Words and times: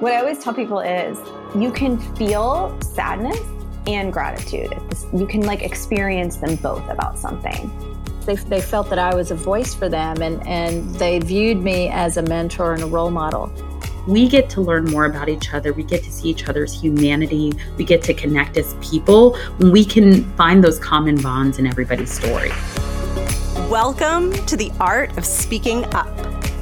What 0.00 0.12
I 0.12 0.18
always 0.18 0.38
tell 0.40 0.52
people 0.52 0.80
is 0.80 1.18
you 1.56 1.72
can 1.72 1.98
feel 2.16 2.78
sadness 2.82 3.40
and 3.86 4.12
gratitude. 4.12 4.76
You 5.14 5.26
can 5.26 5.40
like 5.40 5.62
experience 5.62 6.36
them 6.36 6.56
both 6.56 6.86
about 6.90 7.18
something. 7.18 7.72
They, 8.26 8.34
they 8.34 8.60
felt 8.60 8.90
that 8.90 8.98
I 8.98 9.14
was 9.14 9.30
a 9.30 9.34
voice 9.34 9.74
for 9.74 9.88
them 9.88 10.20
and, 10.20 10.46
and 10.46 10.94
they 10.96 11.18
viewed 11.20 11.62
me 11.62 11.88
as 11.88 12.18
a 12.18 12.22
mentor 12.22 12.74
and 12.74 12.82
a 12.82 12.86
role 12.86 13.10
model. 13.10 13.50
We 14.06 14.28
get 14.28 14.50
to 14.50 14.60
learn 14.60 14.84
more 14.84 15.06
about 15.06 15.30
each 15.30 15.54
other. 15.54 15.72
We 15.72 15.82
get 15.82 16.04
to 16.04 16.12
see 16.12 16.28
each 16.28 16.46
other's 16.46 16.78
humanity. 16.78 17.54
We 17.78 17.84
get 17.84 18.02
to 18.02 18.12
connect 18.12 18.58
as 18.58 18.74
people 18.82 19.34
when 19.56 19.72
we 19.72 19.82
can 19.82 20.24
find 20.36 20.62
those 20.62 20.78
common 20.78 21.18
bonds 21.22 21.58
in 21.58 21.66
everybody's 21.66 22.12
story. 22.12 22.50
Welcome 23.70 24.34
to 24.44 24.58
the 24.58 24.70
Art 24.78 25.16
of 25.16 25.24
Speaking 25.24 25.86
Up 25.94 26.15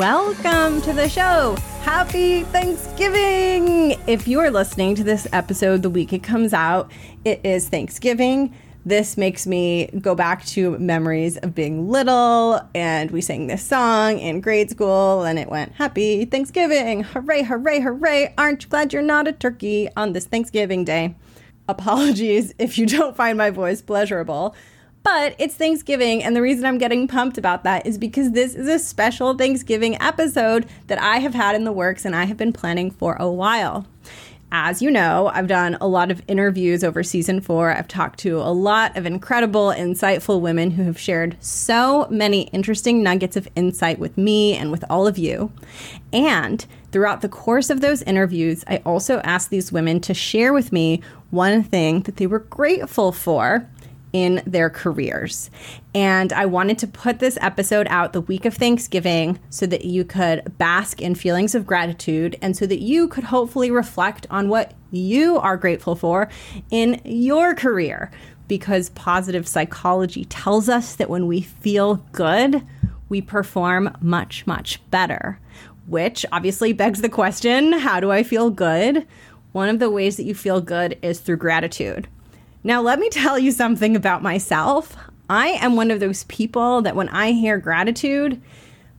Welcome 0.00 0.80
to 0.80 0.94
the 0.94 1.10
show. 1.10 1.56
Happy 1.82 2.44
Thanksgiving! 2.44 4.00
If 4.06 4.26
you 4.26 4.40
are 4.40 4.50
listening 4.50 4.94
to 4.94 5.04
this 5.04 5.26
episode 5.30 5.82
the 5.82 5.90
week 5.90 6.14
it 6.14 6.22
comes 6.22 6.54
out, 6.54 6.90
it 7.26 7.38
is 7.44 7.68
Thanksgiving. 7.68 8.56
This 8.86 9.18
makes 9.18 9.46
me 9.46 9.88
go 10.00 10.14
back 10.14 10.46
to 10.46 10.78
memories 10.78 11.36
of 11.36 11.54
being 11.54 11.90
little, 11.90 12.66
and 12.74 13.10
we 13.10 13.20
sang 13.20 13.46
this 13.46 13.62
song 13.62 14.18
in 14.18 14.40
grade 14.40 14.70
school, 14.70 15.24
and 15.24 15.38
it 15.38 15.50
went, 15.50 15.72
Happy 15.72 16.24
Thanksgiving! 16.24 17.02
Hooray, 17.02 17.42
hooray, 17.42 17.80
hooray! 17.80 18.32
Aren't 18.38 18.62
you 18.62 18.70
glad 18.70 18.94
you're 18.94 19.02
not 19.02 19.28
a 19.28 19.32
turkey 19.32 19.90
on 19.98 20.14
this 20.14 20.24
Thanksgiving 20.24 20.82
day? 20.82 21.14
Apologies 21.68 22.54
if 22.58 22.78
you 22.78 22.86
don't 22.86 23.14
find 23.14 23.36
my 23.36 23.50
voice 23.50 23.82
pleasurable. 23.82 24.54
But 25.02 25.34
it's 25.38 25.54
Thanksgiving, 25.54 26.22
and 26.22 26.36
the 26.36 26.42
reason 26.42 26.66
I'm 26.66 26.76
getting 26.76 27.08
pumped 27.08 27.38
about 27.38 27.64
that 27.64 27.86
is 27.86 27.96
because 27.96 28.32
this 28.32 28.54
is 28.54 28.68
a 28.68 28.78
special 28.78 29.34
Thanksgiving 29.34 30.00
episode 30.00 30.66
that 30.88 31.00
I 31.00 31.18
have 31.18 31.34
had 31.34 31.56
in 31.56 31.64
the 31.64 31.72
works 31.72 32.04
and 32.04 32.14
I 32.14 32.24
have 32.24 32.36
been 32.36 32.52
planning 32.52 32.90
for 32.90 33.14
a 33.14 33.30
while. 33.30 33.86
As 34.52 34.82
you 34.82 34.90
know, 34.90 35.30
I've 35.32 35.46
done 35.46 35.78
a 35.80 35.86
lot 35.86 36.10
of 36.10 36.22
interviews 36.26 36.82
over 36.82 37.04
season 37.04 37.40
four. 37.40 37.72
I've 37.72 37.86
talked 37.86 38.18
to 38.20 38.38
a 38.38 38.52
lot 38.52 38.96
of 38.96 39.06
incredible, 39.06 39.68
insightful 39.68 40.40
women 40.40 40.72
who 40.72 40.82
have 40.82 40.98
shared 40.98 41.36
so 41.38 42.08
many 42.10 42.42
interesting 42.48 43.02
nuggets 43.02 43.36
of 43.36 43.48
insight 43.54 44.00
with 44.00 44.18
me 44.18 44.54
and 44.56 44.72
with 44.72 44.84
all 44.90 45.06
of 45.06 45.16
you. 45.16 45.52
And 46.12 46.66
throughout 46.90 47.20
the 47.20 47.28
course 47.28 47.70
of 47.70 47.80
those 47.80 48.02
interviews, 48.02 48.64
I 48.66 48.78
also 48.84 49.20
asked 49.20 49.50
these 49.50 49.70
women 49.70 50.00
to 50.00 50.14
share 50.14 50.52
with 50.52 50.72
me 50.72 51.00
one 51.30 51.62
thing 51.62 52.00
that 52.02 52.16
they 52.16 52.26
were 52.26 52.40
grateful 52.40 53.12
for 53.12 53.68
in 54.12 54.42
their 54.46 54.70
careers. 54.70 55.50
And 55.94 56.32
I 56.32 56.46
wanted 56.46 56.78
to 56.78 56.86
put 56.86 57.18
this 57.18 57.38
episode 57.40 57.86
out 57.90 58.12
the 58.12 58.20
week 58.20 58.44
of 58.44 58.54
Thanksgiving 58.54 59.38
so 59.50 59.66
that 59.66 59.84
you 59.84 60.04
could 60.04 60.56
bask 60.58 61.00
in 61.00 61.14
feelings 61.14 61.54
of 61.54 61.66
gratitude 61.66 62.36
and 62.42 62.56
so 62.56 62.66
that 62.66 62.80
you 62.80 63.08
could 63.08 63.24
hopefully 63.24 63.70
reflect 63.70 64.26
on 64.30 64.48
what 64.48 64.74
you 64.90 65.38
are 65.38 65.56
grateful 65.56 65.94
for 65.94 66.28
in 66.70 67.00
your 67.04 67.54
career. 67.54 68.10
Because 68.48 68.90
positive 68.90 69.46
psychology 69.46 70.24
tells 70.24 70.68
us 70.68 70.96
that 70.96 71.08
when 71.08 71.28
we 71.28 71.40
feel 71.40 71.96
good, 72.12 72.66
we 73.08 73.20
perform 73.20 73.96
much, 74.00 74.46
much 74.46 74.80
better. 74.90 75.38
Which 75.86 76.26
obviously 76.32 76.72
begs 76.72 77.00
the 77.00 77.08
question 77.08 77.72
how 77.72 78.00
do 78.00 78.10
I 78.10 78.22
feel 78.22 78.50
good? 78.50 79.06
One 79.52 79.68
of 79.68 79.80
the 79.80 79.90
ways 79.90 80.16
that 80.16 80.24
you 80.24 80.34
feel 80.34 80.60
good 80.60 80.98
is 81.02 81.20
through 81.20 81.38
gratitude. 81.38 82.08
Now, 82.62 82.80
let 82.82 82.98
me 82.98 83.08
tell 83.10 83.38
you 83.38 83.52
something 83.52 83.96
about 83.96 84.22
myself. 84.22 84.96
I 85.28 85.48
am 85.48 85.76
one 85.76 85.90
of 85.90 86.00
those 86.00 86.24
people 86.24 86.82
that 86.82 86.96
when 86.96 87.08
I 87.10 87.32
hear 87.32 87.58
gratitude, 87.58 88.40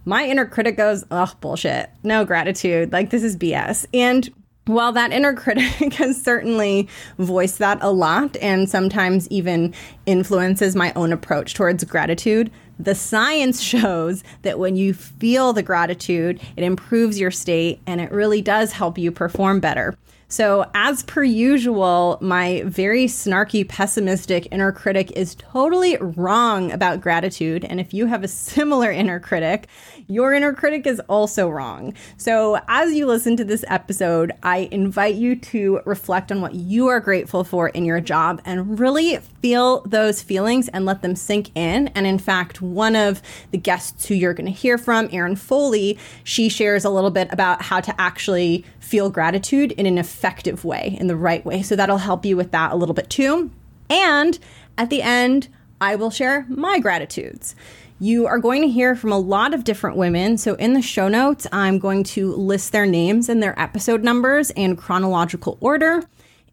my 0.06 0.26
inner 0.26 0.46
critic 0.46 0.78
goes, 0.78 1.04
oh, 1.12 1.34
bullshit. 1.42 1.90
No 2.04 2.26
gratitude. 2.26 2.92
Like, 2.92 3.10
this 3.10 3.24
is 3.24 3.38
BS. 3.38 3.86
And 3.94 4.30
while 4.66 4.92
that 4.94 5.12
inner 5.12 5.34
critic 5.36 5.94
has 5.94 6.22
certainly 6.22 6.88
voiced 7.18 7.60
that 7.60 7.80
a 7.82 7.92
lot 7.92 8.38
and 8.38 8.70
sometimes 8.70 9.28
even 9.30 9.74
influences 10.06 10.76
my 10.76 10.94
own 10.96 11.12
approach 11.12 11.54
towards 11.54 11.84
gratitude, 11.84 12.52
the 12.80 12.96
science 12.96 13.62
shows 13.62 14.24
that 14.44 14.60
when 14.60 14.76
you 14.76 14.94
feel 14.94 15.54
the 15.54 15.64
gratitude, 15.64 16.42
it 16.56 16.64
improves 16.64 17.20
your 17.20 17.32
state 17.32 17.82
and 17.86 18.02
it 18.02 18.12
really 18.12 18.42
does 18.42 18.72
help 18.72 18.98
you 18.98 19.12
perform 19.12 19.60
better. 19.60 19.96
So, 20.32 20.66
as 20.74 21.04
per 21.04 21.24
usual, 21.24 22.18
my 22.22 22.64
very 22.66 23.08
snarky, 23.08 23.68
pessimistic 23.68 24.48
inner 24.50 24.72
critic 24.72 25.12
is 25.12 25.36
totally 25.36 25.98
wrong 25.98 26.72
about 26.72 27.02
gratitude. 27.02 27.66
And 27.66 27.82
if 27.82 27.94
you 27.94 28.06
have 28.06 28.24
a 28.24 28.30
similar 28.30 28.90
inner 28.90 29.20
critic, 29.20 29.68
your 30.12 30.34
inner 30.34 30.54
critic 30.54 30.86
is 30.86 31.00
also 31.08 31.50
wrong. 31.50 31.94
So, 32.18 32.60
as 32.68 32.94
you 32.94 33.06
listen 33.06 33.38
to 33.38 33.44
this 33.44 33.64
episode, 33.68 34.32
I 34.44 34.70
invite 34.72 35.16
you 35.16 35.36
to 35.38 35.82
reflect 35.86 36.32
on 36.32 36.42
what 36.42 36.56
you 36.56 36.88
are 36.88 37.00
grateful 37.00 37.44
for 37.44 37.70
in 37.70 37.86
your 37.86 38.02
job 38.02 38.42
and 38.46 38.80
really 38.80 39.18
feel 39.42 39.82
those 39.82 40.22
feelings 40.22 40.68
and 40.70 40.86
let 40.86 41.02
them 41.02 41.16
sink 41.16 41.52
in. 41.56 41.88
And 41.90 42.06
in 42.06 42.20
fact, 42.20 42.62
one 42.62 42.96
of 42.96 43.22
the 43.52 43.58
guests 43.58 44.06
who 44.06 44.16
you're 44.16 44.34
going 44.34 44.46
to 44.46 44.52
hear 44.52 44.78
from, 44.78 45.10
Erin 45.12 45.36
Foley, 45.36 45.98
she 46.24 46.50
shares 46.50 46.84
a 46.84 46.90
little 46.90 47.12
bit 47.12 47.32
about 47.32 47.62
how 47.62 47.80
to 47.80 48.00
actually 48.00 48.66
feel 48.80 49.10
gratitude 49.10 49.72
in 49.74 49.86
an 49.86 49.98
effective 49.98 50.66
way, 50.66 50.98
in 51.00 51.08
the 51.08 51.16
right 51.16 51.46
way. 51.46 51.62
So 51.62 51.76
that'll 51.76 51.98
help 51.98 52.26
you 52.26 52.36
with 52.36 52.52
that 52.52 52.72
a 52.72 52.76
little 52.76 52.96
bit 52.96 53.10
too. 53.10 53.52
And 53.90 54.38
at 54.78 54.90
the 54.90 55.02
end, 55.02 55.48
I 55.82 55.96
will 55.96 56.12
share 56.12 56.46
my 56.48 56.80
gratitudes. 56.80 57.56
You 58.04 58.26
are 58.26 58.40
going 58.40 58.64
to 58.64 58.68
hear 58.68 58.96
from 58.96 59.12
a 59.12 59.20
lot 59.20 59.54
of 59.54 59.64
different 59.64 59.96
women. 59.96 60.36
So, 60.40 60.56
in 60.56 60.74
the 60.74 60.82
show 60.82 61.08
notes, 61.08 61.46
I'm 61.52 61.78
going 61.78 62.04
to 62.06 62.34
list 62.34 62.72
their 62.72 62.88
names 62.88 63.30
and 63.30 63.44
their 63.44 63.54
episode 63.62 64.04
numbers 64.04 64.50
in 64.50 64.76
chronological 64.76 65.60
order 65.62 66.02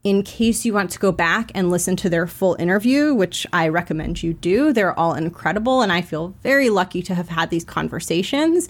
in 0.04 0.22
case 0.24 0.66
you 0.66 0.74
want 0.74 0.90
to 0.90 0.98
go 0.98 1.10
back 1.10 1.50
and 1.54 1.70
listen 1.70 1.96
to 1.96 2.10
their 2.10 2.26
full 2.26 2.54
interview, 2.58 3.14
which 3.14 3.46
I 3.50 3.68
recommend 3.68 4.22
you 4.22 4.34
do. 4.34 4.74
They're 4.74 4.96
all 4.98 5.14
incredible, 5.14 5.80
and 5.80 5.90
I 5.90 6.02
feel 6.02 6.34
very 6.42 6.68
lucky 6.68 7.00
to 7.04 7.14
have 7.14 7.30
had 7.30 7.48
these 7.48 7.64
conversations. 7.64 8.68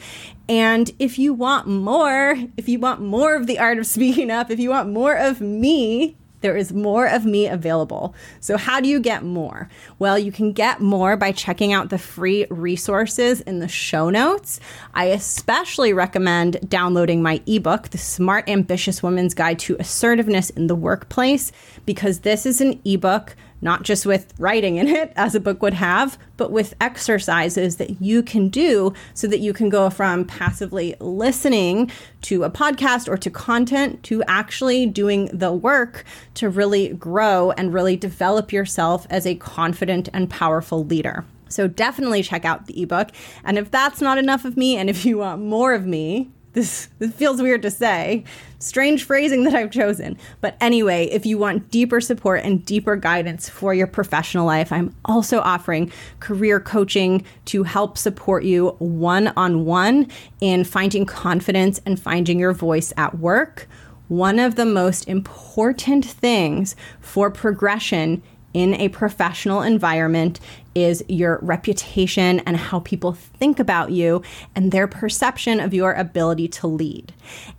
And 0.48 0.88
if 1.00 1.18
you 1.18 1.34
want 1.34 1.66
more, 1.66 2.36
if 2.56 2.68
you 2.68 2.78
want 2.78 3.00
more 3.00 3.34
of 3.34 3.48
the 3.48 3.58
art 3.58 3.78
of 3.78 3.86
speaking 3.88 4.30
up, 4.30 4.52
if 4.52 4.60
you 4.60 4.70
want 4.70 4.88
more 4.88 5.16
of 5.16 5.40
me, 5.40 6.16
there 6.40 6.56
is 6.56 6.72
more 6.72 7.06
of 7.06 7.24
me 7.24 7.46
available. 7.46 8.14
So, 8.40 8.56
how 8.56 8.80
do 8.80 8.88
you 8.88 9.00
get 9.00 9.24
more? 9.24 9.68
Well, 9.98 10.18
you 10.18 10.32
can 10.32 10.52
get 10.52 10.80
more 10.80 11.16
by 11.16 11.32
checking 11.32 11.72
out 11.72 11.90
the 11.90 11.98
free 11.98 12.46
resources 12.50 13.40
in 13.40 13.58
the 13.58 13.68
show 13.68 14.10
notes. 14.10 14.60
I 14.94 15.06
especially 15.06 15.92
recommend 15.92 16.68
downloading 16.68 17.22
my 17.22 17.40
ebook, 17.46 17.88
The 17.90 17.98
Smart 17.98 18.48
Ambitious 18.48 19.02
Woman's 19.02 19.34
Guide 19.34 19.58
to 19.60 19.76
Assertiveness 19.78 20.50
in 20.50 20.66
the 20.66 20.74
Workplace, 20.74 21.52
because 21.86 22.20
this 22.20 22.46
is 22.46 22.60
an 22.60 22.80
ebook 22.84 23.36
not 23.60 23.82
just 23.82 24.06
with 24.06 24.32
writing 24.38 24.76
in 24.76 24.88
it, 24.88 25.12
as 25.16 25.34
a 25.34 25.40
book 25.40 25.62
would 25.62 25.74
have, 25.74 26.18
but 26.36 26.50
with 26.50 26.74
exercises 26.80 27.76
that 27.76 28.00
you 28.00 28.22
can 28.22 28.48
do 28.48 28.92
so 29.14 29.26
that 29.26 29.40
you 29.40 29.52
can 29.52 29.68
go 29.68 29.90
from 29.90 30.24
passively 30.24 30.94
listening 31.00 31.90
to 32.22 32.44
a 32.44 32.50
podcast 32.50 33.08
or 33.08 33.16
to 33.16 33.30
content 33.30 34.02
to 34.04 34.22
actually 34.24 34.86
doing 34.86 35.26
the 35.32 35.52
work 35.52 36.04
to 36.34 36.48
really 36.48 36.88
grow 36.88 37.50
and 37.52 37.74
really 37.74 37.96
develop 37.96 38.52
yourself 38.52 39.06
as 39.10 39.26
a 39.26 39.34
confident 39.36 40.08
and 40.12 40.30
powerful 40.30 40.84
leader. 40.84 41.24
So 41.48 41.66
definitely 41.66 42.22
check 42.22 42.44
out 42.44 42.66
the 42.66 42.82
ebook. 42.82 43.08
And 43.44 43.58
if 43.58 43.70
that's 43.70 44.00
not 44.00 44.18
enough 44.18 44.44
of 44.44 44.56
me, 44.56 44.76
and 44.76 44.90
if 44.90 45.04
you 45.04 45.18
want 45.18 45.42
more 45.42 45.72
of 45.72 45.86
me, 45.86 46.30
this, 46.52 46.88
this 46.98 47.12
feels 47.12 47.40
weird 47.42 47.62
to 47.62 47.70
say. 47.70 48.24
Strange 48.58 49.04
phrasing 49.04 49.44
that 49.44 49.54
I've 49.54 49.70
chosen. 49.70 50.16
But 50.40 50.56
anyway, 50.60 51.06
if 51.06 51.24
you 51.26 51.38
want 51.38 51.70
deeper 51.70 52.00
support 52.00 52.42
and 52.42 52.64
deeper 52.64 52.96
guidance 52.96 53.48
for 53.48 53.74
your 53.74 53.86
professional 53.86 54.46
life, 54.46 54.72
I'm 54.72 54.94
also 55.04 55.40
offering 55.40 55.92
career 56.20 56.58
coaching 56.58 57.24
to 57.46 57.62
help 57.62 57.96
support 57.96 58.44
you 58.44 58.70
one 58.78 59.28
on 59.36 59.64
one 59.64 60.08
in 60.40 60.64
finding 60.64 61.06
confidence 61.06 61.80
and 61.86 62.00
finding 62.00 62.38
your 62.38 62.52
voice 62.52 62.92
at 62.96 63.18
work. 63.18 63.68
One 64.08 64.38
of 64.38 64.54
the 64.54 64.64
most 64.64 65.06
important 65.06 66.04
things 66.04 66.74
for 67.00 67.30
progression 67.30 68.22
in 68.54 68.74
a 68.74 68.88
professional 68.88 69.62
environment 69.62 70.40
is 70.74 71.04
your 71.08 71.38
reputation 71.42 72.40
and 72.40 72.56
how 72.56 72.80
people 72.80 73.12
think 73.12 73.58
about 73.58 73.90
you 73.90 74.22
and 74.54 74.70
their 74.70 74.86
perception 74.86 75.60
of 75.60 75.74
your 75.74 75.92
ability 75.92 76.48
to 76.48 76.66
lead. 76.66 77.12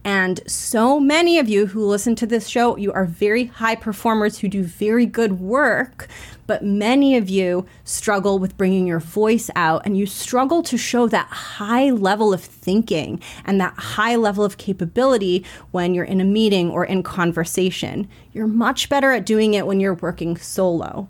And 0.03 0.41
so 0.47 1.00
many 1.00 1.38
of 1.38 1.50
you 1.50 1.67
who 1.67 1.85
listen 1.85 2.15
to 2.15 2.25
this 2.25 2.47
show, 2.47 2.77
you 2.77 2.91
are 2.94 3.06
very 3.06 3.45
high 3.45 3.75
performers 3.75 4.39
who 4.39 4.47
do 4.47 4.63
very 4.63 5.06
good 5.06 5.39
work, 5.39 6.07
but 6.47 6.63
many 6.63 7.15
of 7.15 7.29
you 7.29 7.65
struggle 7.83 8.39
with 8.39 8.57
bringing 8.57 8.88
your 8.88 9.00
voice 9.00 9.51
out 9.56 9.83
and 9.85 9.97
you 9.97 10.06
struggle 10.06 10.63
to 10.63 10.77
show 10.77 11.07
that 11.07 11.27
high 11.27 11.91
level 11.91 12.33
of 12.33 12.41
thinking 12.41 13.21
and 13.45 13.61
that 13.61 13.75
high 13.75 14.15
level 14.15 14.44
of 14.44 14.57
capability 14.57 15.45
when 15.71 15.94
you're 15.94 16.06
in 16.06 16.21
a 16.21 16.25
meeting 16.25 16.71
or 16.71 16.85
in 16.85 17.03
conversation. 17.03 18.07
You're 18.33 18.47
much 18.47 18.89
better 18.89 19.11
at 19.11 19.25
doing 19.25 19.53
it 19.53 19.67
when 19.67 19.79
you're 19.79 19.94
working 19.94 20.38
solo. 20.38 21.07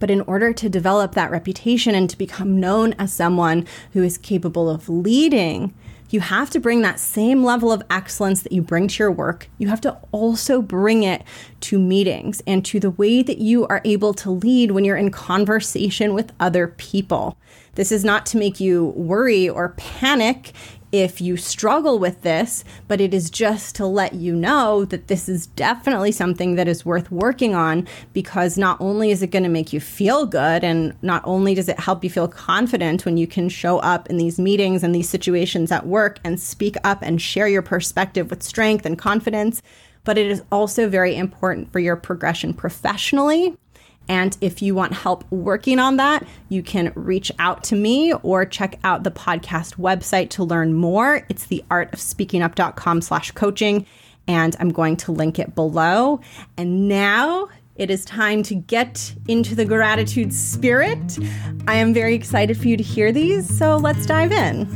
But 0.00 0.10
in 0.10 0.22
order 0.22 0.52
to 0.52 0.68
develop 0.68 1.14
that 1.14 1.30
reputation 1.30 1.94
and 1.94 2.10
to 2.10 2.18
become 2.18 2.58
known 2.58 2.94
as 2.98 3.12
someone 3.12 3.66
who 3.92 4.02
is 4.02 4.18
capable 4.18 4.68
of 4.68 4.88
leading, 4.88 5.72
you 6.10 6.18
have 6.18 6.50
to 6.50 6.58
bring 6.58 6.82
that 6.82 6.98
same 6.98 7.44
level 7.44 7.70
of 7.70 7.84
excellence 7.88 8.42
that 8.42 8.50
you 8.50 8.62
bring 8.62 8.88
to 8.88 9.02
your 9.02 9.12
work. 9.12 9.48
You 9.58 9.68
have 9.68 9.80
to 9.82 9.96
also 10.10 10.60
bring 10.60 11.04
it 11.04 11.22
to 11.60 11.78
meetings 11.78 12.42
and 12.46 12.64
to 12.66 12.80
the 12.80 12.90
way 12.90 13.22
that 13.22 13.38
you 13.38 13.66
are 13.68 13.80
able 13.84 14.12
to 14.14 14.30
lead 14.30 14.72
when 14.72 14.84
you're 14.84 14.96
in 14.96 15.12
conversation 15.12 16.12
with 16.12 16.32
other 16.40 16.66
people. 16.66 17.36
This 17.76 17.92
is 17.92 18.04
not 18.04 18.26
to 18.26 18.38
make 18.38 18.58
you 18.58 18.86
worry 18.96 19.48
or 19.48 19.74
panic 19.76 20.52
if 20.92 21.20
you 21.20 21.36
struggle 21.36 21.98
with 21.98 22.22
this, 22.22 22.64
but 22.88 23.00
it 23.00 23.14
is 23.14 23.30
just 23.30 23.76
to 23.76 23.86
let 23.86 24.14
you 24.14 24.34
know 24.34 24.84
that 24.86 25.06
this 25.06 25.28
is 25.28 25.46
definitely 25.46 26.12
something 26.12 26.56
that 26.56 26.66
is 26.68 26.84
worth 26.84 27.10
working 27.10 27.54
on 27.54 27.86
because 28.12 28.58
not 28.58 28.80
only 28.80 29.10
is 29.10 29.22
it 29.22 29.28
going 29.28 29.42
to 29.44 29.48
make 29.48 29.72
you 29.72 29.80
feel 29.80 30.26
good 30.26 30.64
and 30.64 30.94
not 31.02 31.22
only 31.24 31.54
does 31.54 31.68
it 31.68 31.78
help 31.78 32.02
you 32.02 32.10
feel 32.10 32.28
confident 32.28 33.04
when 33.04 33.16
you 33.16 33.26
can 33.26 33.48
show 33.48 33.78
up 33.78 34.08
in 34.10 34.16
these 34.16 34.38
meetings 34.38 34.82
and 34.82 34.94
these 34.94 35.08
situations 35.08 35.70
at 35.70 35.86
work 35.86 36.18
and 36.24 36.40
speak 36.40 36.76
up 36.82 36.98
and 37.02 37.22
share 37.22 37.48
your 37.48 37.62
perspective 37.62 38.30
with 38.30 38.42
strength 38.42 38.84
and 38.84 38.98
confidence, 38.98 39.62
but 40.04 40.18
it 40.18 40.26
is 40.26 40.42
also 40.50 40.88
very 40.88 41.14
important 41.14 41.70
for 41.70 41.78
your 41.78 41.96
progression 41.96 42.52
professionally 42.52 43.56
and 44.10 44.36
if 44.40 44.60
you 44.60 44.74
want 44.74 44.92
help 44.92 45.22
working 45.30 45.78
on 45.78 45.96
that, 45.98 46.26
you 46.48 46.64
can 46.64 46.90
reach 46.96 47.30
out 47.38 47.62
to 47.62 47.76
me 47.76 48.12
or 48.12 48.44
check 48.44 48.76
out 48.82 49.04
the 49.04 49.10
podcast 49.12 49.76
website 49.76 50.30
to 50.30 50.42
learn 50.42 50.74
more. 50.74 51.24
It's 51.28 51.46
theartofspeakingup.com 51.46 53.02
slash 53.02 53.30
coaching. 53.30 53.86
And 54.26 54.56
I'm 54.58 54.70
going 54.70 54.96
to 54.96 55.12
link 55.12 55.38
it 55.38 55.54
below. 55.54 56.20
And 56.56 56.88
now 56.88 57.50
it 57.76 57.88
is 57.88 58.04
time 58.04 58.42
to 58.42 58.56
get 58.56 59.14
into 59.28 59.54
the 59.54 59.64
gratitude 59.64 60.34
spirit. 60.34 61.16
I 61.68 61.76
am 61.76 61.94
very 61.94 62.16
excited 62.16 62.58
for 62.58 62.66
you 62.66 62.76
to 62.76 62.82
hear 62.82 63.12
these. 63.12 63.56
So 63.56 63.76
let's 63.76 64.06
dive 64.06 64.32
in. 64.32 64.66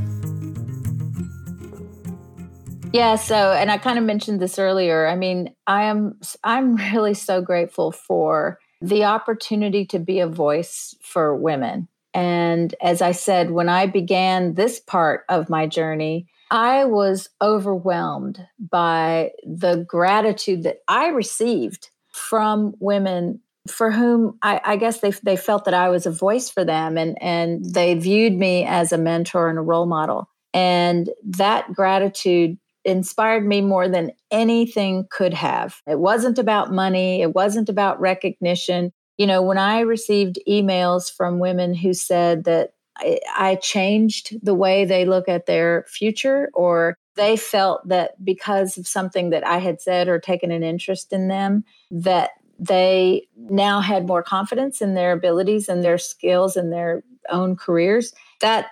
Yeah, 2.93 3.17
so 3.17 3.35
and 3.35 3.73
I 3.73 3.79
kind 3.79 3.99
of 3.99 4.05
mentioned 4.05 4.39
this 4.39 4.61
earlier. 4.61 5.09
I 5.09 5.17
mean, 5.17 5.53
I 5.67 5.87
am 5.87 6.21
I'm 6.45 6.77
really 6.77 7.15
so 7.15 7.43
grateful 7.43 7.91
for 7.91 8.61
the 8.85 9.05
opportunity 9.05 9.87
to 9.87 9.99
be 9.99 10.21
a 10.21 10.29
voice 10.29 10.95
for 11.01 11.35
women. 11.35 11.89
And 12.13 12.75
as 12.83 13.01
I 13.03 13.13
said, 13.13 13.51
when 13.51 13.69
I 13.69 13.87
began 13.87 14.55
this 14.55 14.79
part 14.79 15.25
of 15.29 15.49
my 15.49 15.67
journey, 15.67 16.27
I 16.51 16.85
was 16.85 17.29
overwhelmed 17.43 18.47
by 18.59 19.31
the 19.43 19.85
gratitude 19.89 20.63
that 20.65 20.81
I 20.87 21.09
received 21.09 21.91
from 22.13 22.75
women 22.79 23.41
for 23.67 23.91
whom 23.91 24.39
I, 24.43 24.61
I, 24.63 24.77
guess 24.77 25.01
they, 25.01 25.11
they 25.11 25.37
felt 25.37 25.65
that 25.65 25.75
I 25.75 25.89
was 25.89 26.05
a 26.05 26.11
voice 26.11 26.51
for 26.51 26.65
them 26.65 26.99
and, 26.99 27.21
and 27.23 27.65
they 27.65 27.95
viewed 27.95 28.35
me 28.35 28.67
as 28.67 28.93
a 28.93 28.99
mentor 28.99 29.49
and 29.49 29.59
a 29.59 29.63
role 29.63 29.87
model. 29.87 30.29
And 30.53 31.09
that 31.25 31.73
gratitude 31.73 32.59
inspired 32.85 33.47
me 33.47 33.61
more 33.61 33.89
than 33.89 34.13
anything 34.31 35.07
could 35.11 35.35
have. 35.35 35.81
It 35.87 35.99
wasn't 35.99 36.39
about 36.39 36.73
money, 36.73 37.23
it 37.23 37.35
wasn't 37.35 37.69
about 37.69 38.01
recognition. 38.01 38.93
You 39.19 39.27
know, 39.27 39.43
when 39.43 39.59
I 39.59 39.81
received 39.81 40.39
emails 40.49 41.13
from 41.13 41.39
women 41.39 41.75
who 41.75 41.95
said 41.95 42.45
that 42.45 42.75
I, 42.97 43.19
I 43.37 43.55
changed 43.57 44.37
the 44.45 44.55
way 44.55 44.85
they 44.85 45.05
look 45.05 45.29
at 45.29 45.47
their 45.47 45.85
future, 45.89 46.51
or 46.55 46.97
they 47.17 47.37
felt 47.37 47.89
that 47.89 48.23
because 48.25 48.77
of 48.77 48.87
something 48.87 49.31
that 49.31 49.47
I 49.47 49.59
had 49.59 49.81
said 49.81 50.09
or 50.09 50.19
taken 50.19 50.51
an 50.51 50.63
interest 50.63 51.13
in 51.13 51.29
them, 51.29 51.65
that 51.91 52.31
they 52.59 53.27
now 53.37 53.81
had 53.81 54.07
more 54.07 54.23
confidence 54.23 54.81
in 54.81 54.95
their 54.95 55.13
abilities 55.13 55.69
and 55.69 55.83
their 55.83 55.99
skills 55.99 56.57
and 56.57 56.73
their 56.73 57.03
own 57.31 57.57
careers. 57.57 58.13
That 58.41 58.67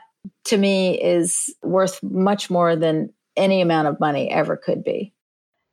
to 0.44 0.56
me 0.56 1.00
is 1.00 1.52
worth 1.62 2.02
much 2.02 2.50
more 2.50 2.76
than 2.76 3.12
any 3.36 3.60
amount 3.60 3.88
of 3.88 4.00
money 4.00 4.30
ever 4.30 4.56
could 4.56 4.84
be. 4.84 5.12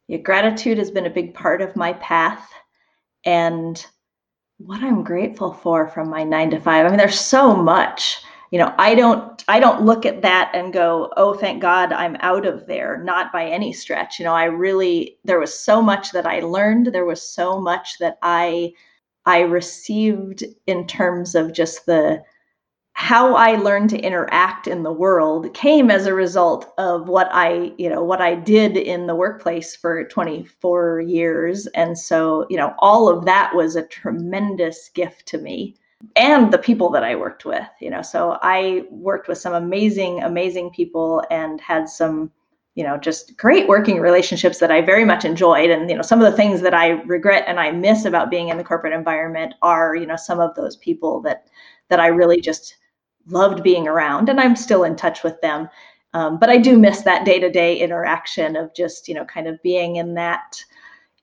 Yeah, 0.07 0.17
gratitude 0.17 0.77
has 0.77 0.91
been 0.91 1.05
a 1.05 1.11
big 1.11 1.33
part 1.33 1.61
of 1.61 1.75
my 1.75 1.93
path 1.93 2.49
and 3.25 3.85
what 4.57 4.81
I'm 4.83 5.03
grateful 5.03 5.53
for 5.53 5.87
from 5.87 6.09
my 6.09 6.23
9 6.23 6.51
to 6.51 6.59
5. 6.59 6.85
I 6.85 6.89
mean 6.89 6.97
there's 6.97 7.19
so 7.19 7.55
much. 7.55 8.17
You 8.51 8.59
know, 8.59 8.73
I 8.79 8.95
don't 8.95 9.43
I 9.47 9.59
don't 9.59 9.85
look 9.85 10.05
at 10.05 10.23
that 10.23 10.51
and 10.55 10.73
go, 10.73 11.11
"Oh, 11.17 11.35
thank 11.35 11.61
God 11.61 11.93
I'm 11.93 12.17
out 12.21 12.47
of 12.47 12.65
there." 12.65 12.97
Not 13.03 13.31
by 13.31 13.45
any 13.45 13.71
stretch. 13.71 14.17
You 14.19 14.25
know, 14.25 14.33
I 14.33 14.45
really 14.45 15.17
there 15.23 15.39
was 15.39 15.57
so 15.57 15.81
much 15.81 16.11
that 16.13 16.25
I 16.25 16.39
learned, 16.39 16.87
there 16.87 17.05
was 17.05 17.21
so 17.21 17.59
much 17.61 17.99
that 17.99 18.17
I 18.23 18.73
I 19.25 19.41
received 19.41 20.43
in 20.65 20.87
terms 20.87 21.35
of 21.35 21.53
just 21.53 21.85
the 21.85 22.23
how 22.99 23.33
I 23.33 23.55
learned 23.55 23.89
to 23.91 23.99
interact 23.99 24.67
in 24.67 24.83
the 24.83 24.91
world 24.91 25.53
came 25.53 25.89
as 25.89 26.05
a 26.05 26.13
result 26.13 26.73
of 26.77 27.07
what 27.07 27.29
I, 27.31 27.71
you 27.77 27.89
know, 27.89 28.03
what 28.03 28.19
I 28.19 28.35
did 28.35 28.75
in 28.75 29.07
the 29.07 29.15
workplace 29.15 29.73
for 29.73 30.03
24 30.03 30.99
years. 30.99 31.65
And 31.67 31.97
so, 31.97 32.45
you 32.49 32.57
know, 32.57 32.73
all 32.79 33.07
of 33.07 33.23
that 33.23 33.55
was 33.55 33.77
a 33.77 33.87
tremendous 33.87 34.89
gift 34.89 35.25
to 35.27 35.37
me 35.37 35.77
and 36.17 36.51
the 36.51 36.57
people 36.57 36.89
that 36.89 37.05
I 37.05 37.15
worked 37.15 37.45
with, 37.45 37.63
you 37.79 37.89
know. 37.89 38.01
So 38.01 38.37
I 38.41 38.83
worked 38.91 39.29
with 39.29 39.37
some 39.37 39.53
amazing, 39.53 40.21
amazing 40.21 40.71
people 40.71 41.23
and 41.31 41.61
had 41.61 41.87
some, 41.87 42.29
you 42.75 42.83
know, 42.83 42.97
just 42.97 43.37
great 43.37 43.69
working 43.69 44.01
relationships 44.01 44.57
that 44.59 44.71
I 44.71 44.81
very 44.81 45.05
much 45.05 45.23
enjoyed. 45.23 45.69
And, 45.69 45.89
you 45.89 45.95
know, 45.95 46.01
some 46.01 46.21
of 46.21 46.29
the 46.29 46.35
things 46.35 46.59
that 46.61 46.73
I 46.73 47.01
regret 47.03 47.45
and 47.47 47.61
I 47.61 47.71
miss 47.71 48.03
about 48.03 48.29
being 48.29 48.49
in 48.49 48.57
the 48.57 48.63
corporate 48.63 48.91
environment 48.91 49.53
are, 49.61 49.95
you 49.95 50.05
know, 50.05 50.17
some 50.17 50.41
of 50.41 50.53
those 50.55 50.75
people 50.75 51.21
that 51.21 51.47
that 51.87 52.01
I 52.01 52.07
really 52.07 52.39
just 52.39 52.75
loved 53.29 53.63
being 53.63 53.87
around, 53.87 54.29
and 54.29 54.39
I'm 54.39 54.55
still 54.55 54.83
in 54.83 54.95
touch 54.95 55.23
with 55.23 55.39
them. 55.41 55.69
Um, 56.13 56.39
but 56.39 56.49
I 56.49 56.57
do 56.57 56.77
miss 56.77 57.03
that 57.03 57.25
day-to-day 57.25 57.77
interaction 57.77 58.55
of 58.55 58.73
just 58.73 59.07
you 59.07 59.13
know 59.13 59.25
kind 59.25 59.47
of 59.47 59.61
being 59.61 59.97
in 59.97 60.15
that 60.15 60.63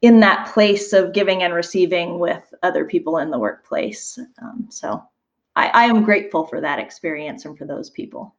in 0.03 0.21
that 0.21 0.47
place 0.53 0.93
of 0.93 1.13
giving 1.13 1.43
and 1.43 1.55
receiving 1.55 2.19
with 2.19 2.55
other 2.63 2.85
people 2.85 3.19
in 3.19 3.31
the 3.31 3.39
workplace. 3.39 4.19
Um, 4.43 4.67
so 4.71 5.03
I, 5.57 5.69
I 5.69 5.85
am 5.85 6.05
grateful 6.05 6.47
for 6.47 6.61
that 6.61 6.79
experience 6.79 7.45
and 7.45 7.57
for 7.57 7.65
those 7.65 7.91
people. 7.91 8.35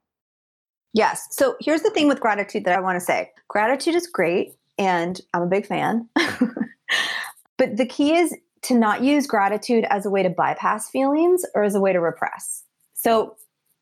Yes. 0.94 1.28
So 1.32 1.56
here's 1.60 1.82
the 1.82 1.90
thing 1.90 2.08
with 2.08 2.20
gratitude 2.20 2.64
that 2.66 2.78
I 2.78 2.82
want 2.82 2.98
to 2.98 3.06
say 3.06 3.32
gratitude 3.48 3.96
is 3.96 4.08
great, 4.08 4.54
and 4.78 5.20
I'm 5.34 5.44
a 5.44 5.48
big 5.48 5.66
fan. 5.66 6.08
but 7.58 7.78
the 7.78 7.86
key 7.86 8.16
is 8.16 8.36
to 8.64 8.76
not 8.76 9.04
use 9.04 9.28
gratitude 9.28 9.86
as 9.90 10.06
a 10.06 10.10
way 10.10 10.24
to 10.24 10.30
bypass 10.30 10.90
feelings 10.90 11.46
or 11.56 11.64
as 11.64 11.76
a 11.76 11.80
way 11.80 11.94
to 11.94 12.00
repress. 12.00 12.64
So 12.94 13.36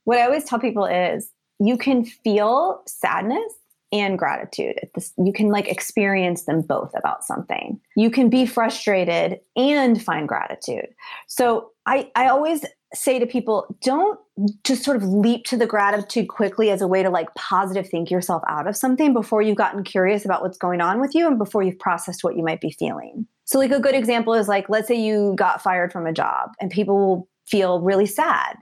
what 0.05 0.17
I 0.17 0.23
always 0.23 0.45
tell 0.45 0.59
people 0.59 0.85
is 0.85 1.29
you 1.59 1.77
can 1.77 2.05
feel 2.05 2.81
sadness 2.87 3.53
and 3.91 4.17
gratitude. 4.17 4.79
You 5.17 5.31
can 5.31 5.49
like 5.49 5.67
experience 5.67 6.43
them 6.43 6.61
both 6.61 6.91
about 6.97 7.23
something. 7.23 7.79
You 7.95 8.09
can 8.09 8.29
be 8.29 8.45
frustrated 8.45 9.39
and 9.55 10.01
find 10.01 10.27
gratitude. 10.27 10.87
So 11.27 11.71
I, 11.85 12.11
I 12.15 12.27
always 12.27 12.65
say 12.93 13.19
to 13.19 13.25
people, 13.25 13.77
don't 13.81 14.19
just 14.63 14.83
sort 14.83 14.97
of 14.97 15.03
leap 15.03 15.45
to 15.45 15.57
the 15.57 15.67
gratitude 15.67 16.27
quickly 16.27 16.71
as 16.71 16.81
a 16.81 16.87
way 16.87 17.03
to 17.03 17.09
like 17.09 17.33
positive 17.35 17.87
think 17.87 18.09
yourself 18.09 18.41
out 18.47 18.67
of 18.67 18.75
something 18.75 19.13
before 19.13 19.41
you've 19.41 19.57
gotten 19.57 19.83
curious 19.83 20.25
about 20.25 20.41
what's 20.41 20.57
going 20.57 20.81
on 20.81 20.99
with 20.99 21.13
you 21.13 21.27
and 21.27 21.37
before 21.37 21.63
you've 21.63 21.79
processed 21.79 22.23
what 22.23 22.35
you 22.35 22.43
might 22.43 22.61
be 22.61 22.71
feeling. 22.71 23.27
So, 23.45 23.59
like 23.59 23.71
a 23.71 23.79
good 23.79 23.95
example 23.95 24.33
is 24.33 24.47
like, 24.47 24.69
let's 24.69 24.87
say 24.87 24.95
you 24.95 25.35
got 25.37 25.61
fired 25.61 25.91
from 25.91 26.07
a 26.07 26.13
job 26.13 26.51
and 26.59 26.71
people 26.71 26.95
will 26.97 27.29
feel 27.45 27.79
really 27.79 28.07
sad 28.07 28.57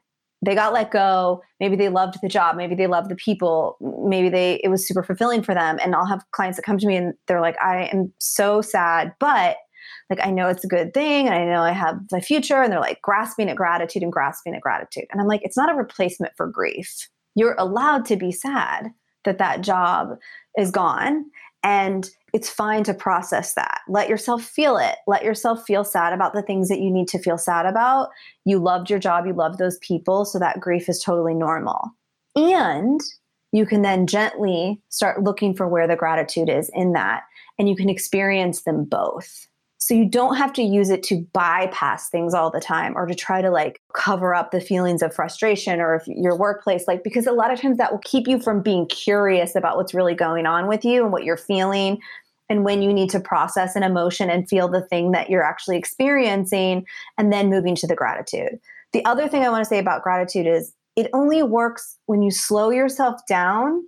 they 0.46 0.56
got 0.56 0.74
let 0.74 0.92
go. 0.92 1.42
Maybe 1.60 1.76
they 1.76 1.90
loved 1.90 2.16
the 2.22 2.28
job. 2.28 2.56
Maybe 2.56 2.76
they 2.76 2.88
loved 2.88 3.10
the 3.10 3.16
people. 3.16 3.78
Maybe 3.82 4.30
they 4.30 4.60
it 4.64 4.70
was 4.70 4.88
super 4.88 5.04
fulfilling 5.04 5.44
for 5.44 5.54
them. 5.54 5.78
And 5.82 5.96
i'll 5.96 6.06
have 6.06 6.24
clients 6.32 6.58
that 6.58 6.64
come 6.64 6.78
to 6.78 6.88
me 6.88 6.96
and 6.96 7.14
they're 7.28 7.42
like 7.42 7.58
i 7.62 7.90
am 7.94 8.12
so 8.20 8.62
sad 8.62 9.14
but 9.20 9.58
like 10.10 10.20
i 10.26 10.32
know 10.32 10.48
it's 10.48 10.64
a 10.64 10.68
good 10.68 10.94
thing 10.94 11.28
and 11.28 11.36
i 11.36 11.46
know 11.46 11.62
i 11.62 11.72
have 11.72 11.98
the 12.10 12.22
future. 12.22 12.62
And 12.62 12.72
they're 12.72 12.80
like 12.80 13.02
grasping 13.02 13.50
at 13.50 13.56
gratitude 13.56 14.04
and 14.04 14.12
grasping 14.12 14.56
at 14.56 14.62
gratitude. 14.62 15.06
And 15.12 15.22
i'm 15.22 15.28
like 15.28 15.42
it's 15.44 15.58
not 15.58 15.72
a 15.72 15.78
replacement 15.78 16.34
for 16.36 16.48
grief. 16.48 17.10
You're 17.36 17.56
allowed 17.58 18.06
to 18.06 18.16
be 18.16 18.32
sad 18.32 18.90
that 19.26 19.38
that 19.38 19.62
job 19.62 20.18
is 20.58 20.72
gone 20.72 21.26
and 21.63 22.10
it's 22.34 22.50
fine 22.50 22.84
to 22.84 22.93
process 22.93 23.53
that. 23.53 23.82
Let 23.88 24.10
yourself 24.10 24.43
feel 24.43 24.77
it. 24.77 24.96
Let 25.08 25.24
yourself 25.24 25.63
feel 25.65 25.84
sad 25.84 26.13
about 26.13 26.34
the 26.34 26.41
things 26.41 26.67
that 26.70 26.79
you 26.79 26.89
need 26.89 27.08
to 27.10 27.20
feel 27.20 27.38
sad 27.38 27.65
about. 27.65 28.10
You 28.46 28.60
loved 28.60 28.89
your 28.89 29.00
job, 29.00 29.25
you 29.25 29.34
love 29.34 29.58
those 29.58 29.77
people, 29.79 30.25
so 30.25 30.39
that 30.39 30.60
grief 30.60 30.89
is 30.89 31.01
totally 31.01 31.36
normal. 31.36 31.91
And 32.36 33.00
you 33.51 33.67
can 33.67 33.84
then 33.84 34.08
gently 34.08 34.82
start 34.89 35.24
looking 35.24 35.53
for 35.53 35.67
where 35.67 35.88
the 35.88 35.96
gratitude 35.96 36.50
is 36.50 36.72
in 36.74 36.93
that, 36.93 37.22
and 37.60 37.70
you 37.70 37.75
can 37.75 37.89
experience 37.89 38.63
them 38.63 38.84
both. 38.84 39.48
So 39.84 39.94
you 39.94 40.06
don't 40.06 40.38
have 40.38 40.54
to 40.54 40.63
use 40.63 40.90
it 40.90 41.04
to 41.04 41.28
bypass 41.34 42.08
things 42.08 42.34
all 42.34 42.50
the 42.50 42.62
time 42.62 42.96
or 42.96 43.06
to 43.06 43.13
try 43.13 43.42
to 43.42 43.50
like 43.50 43.82
cover 43.94 44.34
up 44.34 44.52
the 44.52 44.62
feelings 44.62 45.02
of 45.02 45.13
frustration 45.13 45.82
or 45.82 45.96
if 45.96 46.08
your 46.08 46.38
workplace, 46.38 46.88
like, 46.88 47.04
because 47.04 47.28
a 47.28 47.34
lot 47.34 47.52
of 47.52 47.60
times 47.60 47.80
that 47.80 47.92
will 47.92 48.00
keep 48.06 48.25
you 48.25 48.40
from 48.40 48.62
being 48.62 48.88
curious 48.88 49.58
about 49.58 49.75
what's 49.75 49.94
really 49.94 50.16
going 50.16 50.46
on 50.46 50.68
with 50.68 50.86
you 50.86 51.04
and 51.04 51.12
what 51.12 51.25
you're 51.25 51.36
feeling 51.36 52.00
and 52.48 52.63
when 52.63 52.82
you 52.82 52.94
need 52.94 53.10
to 53.10 53.20
process 53.20 53.75
an 53.75 53.84
emotion 53.84 54.30
and 54.30 54.48
feel 54.48 54.70
the 54.70 54.84
thing 54.88 55.12
that 55.12 55.30
you're 55.30 55.44
actually 55.44 55.75
experiencing 55.75 56.86
and 57.18 57.34
then 57.34 57.50
moving 57.50 57.75
to 57.75 57.86
the 57.86 57.94
gratitude. 57.94 58.62
The 58.94 59.04
other 59.04 59.28
thing 59.28 59.44
I 59.44 59.50
want 59.50 59.66
to 59.66 59.70
say 59.70 59.80
about 59.80 60.02
gratitude 60.02 60.48
is 60.48 60.74
it 60.96 61.10
only 61.12 61.44
works 61.44 61.98
when 62.06 62.22
you 62.22 62.32
slow 62.32 62.70
yourself 62.70 63.20
down 63.28 63.84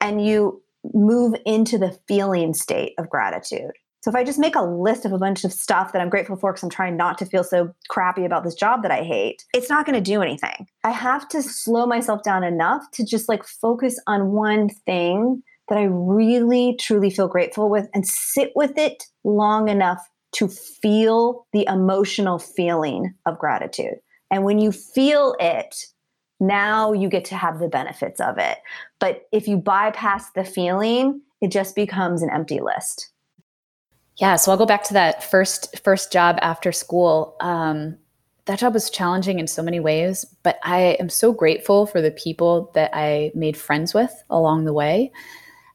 and 0.00 0.24
you 0.24 0.62
move 0.94 1.34
into 1.44 1.76
the 1.76 1.98
feeling 2.08 2.54
state 2.54 2.94
of 2.96 3.10
gratitude. 3.10 3.72
So 4.04 4.10
if 4.10 4.16
I 4.16 4.22
just 4.22 4.38
make 4.38 4.54
a 4.54 4.60
list 4.60 5.06
of 5.06 5.14
a 5.14 5.18
bunch 5.18 5.44
of 5.44 5.52
stuff 5.54 5.94
that 5.94 6.02
I'm 6.02 6.10
grateful 6.10 6.36
for 6.36 6.52
because 6.52 6.62
I'm 6.62 6.68
trying 6.68 6.94
not 6.94 7.16
to 7.16 7.24
feel 7.24 7.42
so 7.42 7.74
crappy 7.88 8.26
about 8.26 8.44
this 8.44 8.54
job 8.54 8.82
that 8.82 8.90
I 8.90 9.02
hate, 9.02 9.46
it's 9.54 9.70
not 9.70 9.86
going 9.86 9.94
to 9.94 10.02
do 10.02 10.20
anything. 10.20 10.66
I 10.84 10.90
have 10.90 11.26
to 11.30 11.40
slow 11.42 11.86
myself 11.86 12.22
down 12.22 12.44
enough 12.44 12.82
to 12.92 13.06
just 13.06 13.30
like 13.30 13.46
focus 13.46 13.98
on 14.06 14.32
one 14.32 14.68
thing 14.68 15.42
that 15.70 15.78
I 15.78 15.84
really 15.84 16.76
truly 16.78 17.08
feel 17.08 17.28
grateful 17.28 17.70
with 17.70 17.88
and 17.94 18.06
sit 18.06 18.52
with 18.54 18.76
it 18.76 19.04
long 19.24 19.70
enough 19.70 20.06
to 20.32 20.48
feel 20.48 21.46
the 21.54 21.64
emotional 21.66 22.38
feeling 22.38 23.14
of 23.24 23.38
gratitude. 23.38 24.00
And 24.30 24.44
when 24.44 24.58
you 24.58 24.70
feel 24.70 25.34
it, 25.40 25.76
now 26.40 26.92
you 26.92 27.08
get 27.08 27.24
to 27.26 27.36
have 27.36 27.58
the 27.58 27.68
benefits 27.68 28.20
of 28.20 28.36
it. 28.36 28.58
But 29.00 29.22
if 29.32 29.48
you 29.48 29.56
bypass 29.56 30.30
the 30.32 30.44
feeling, 30.44 31.22
it 31.40 31.50
just 31.50 31.74
becomes 31.74 32.20
an 32.20 32.28
empty 32.28 32.60
list. 32.60 33.13
Yeah, 34.16 34.36
so 34.36 34.52
I'll 34.52 34.58
go 34.58 34.66
back 34.66 34.84
to 34.84 34.94
that 34.94 35.24
first 35.24 35.78
first 35.80 36.12
job 36.12 36.38
after 36.40 36.72
school. 36.72 37.36
Um, 37.40 37.96
that 38.46 38.58
job 38.58 38.74
was 38.74 38.90
challenging 38.90 39.38
in 39.38 39.46
so 39.46 39.62
many 39.62 39.80
ways, 39.80 40.24
but 40.42 40.58
I 40.62 40.96
am 41.00 41.08
so 41.08 41.32
grateful 41.32 41.86
for 41.86 42.00
the 42.00 42.10
people 42.10 42.70
that 42.74 42.90
I 42.92 43.32
made 43.34 43.56
friends 43.56 43.94
with 43.94 44.12
along 44.30 44.64
the 44.64 44.72
way. 44.72 45.10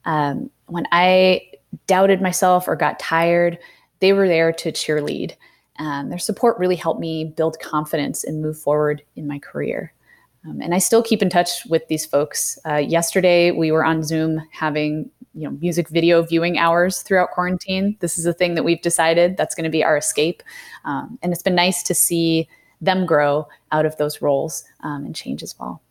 Um, 0.05 0.49
when 0.67 0.85
I 0.91 1.49
doubted 1.87 2.21
myself 2.21 2.67
or 2.67 2.75
got 2.75 2.99
tired, 2.99 3.57
they 3.99 4.13
were 4.13 4.27
there 4.27 4.53
to 4.53 4.71
cheerlead. 4.71 5.33
Um, 5.79 6.09
their 6.09 6.19
support 6.19 6.59
really 6.59 6.75
helped 6.75 6.99
me 6.99 7.25
build 7.25 7.59
confidence 7.59 8.23
and 8.23 8.41
move 8.41 8.57
forward 8.57 9.01
in 9.15 9.27
my 9.27 9.39
career. 9.39 9.93
Um, 10.45 10.61
and 10.61 10.73
I 10.73 10.77
still 10.77 11.03
keep 11.03 11.21
in 11.21 11.29
touch 11.29 11.65
with 11.65 11.87
these 11.87 12.05
folks. 12.05 12.57
Uh, 12.65 12.75
yesterday, 12.75 13.51
we 13.51 13.71
were 13.71 13.83
on 13.83 14.03
Zoom 14.03 14.41
having 14.51 15.09
you 15.33 15.43
know 15.43 15.57
music 15.61 15.89
video 15.89 16.21
viewing 16.21 16.57
hours 16.57 17.01
throughout 17.01 17.31
quarantine. 17.31 17.97
This 17.99 18.17
is 18.17 18.25
a 18.25 18.33
thing 18.33 18.55
that 18.55 18.63
we've 18.63 18.81
decided 18.81 19.37
that's 19.37 19.55
going 19.55 19.63
to 19.63 19.69
be 19.69 19.83
our 19.83 19.97
escape, 19.97 20.43
um, 20.85 21.19
and 21.21 21.31
it's 21.31 21.43
been 21.43 21.55
nice 21.55 21.83
to 21.83 21.95
see 21.95 22.47
them 22.81 23.05
grow 23.05 23.47
out 23.71 23.85
of 23.85 23.97
those 23.97 24.21
roles 24.21 24.63
um, 24.81 25.05
and 25.05 25.15
change 25.15 25.43
as 25.43 25.55
well. 25.59 25.81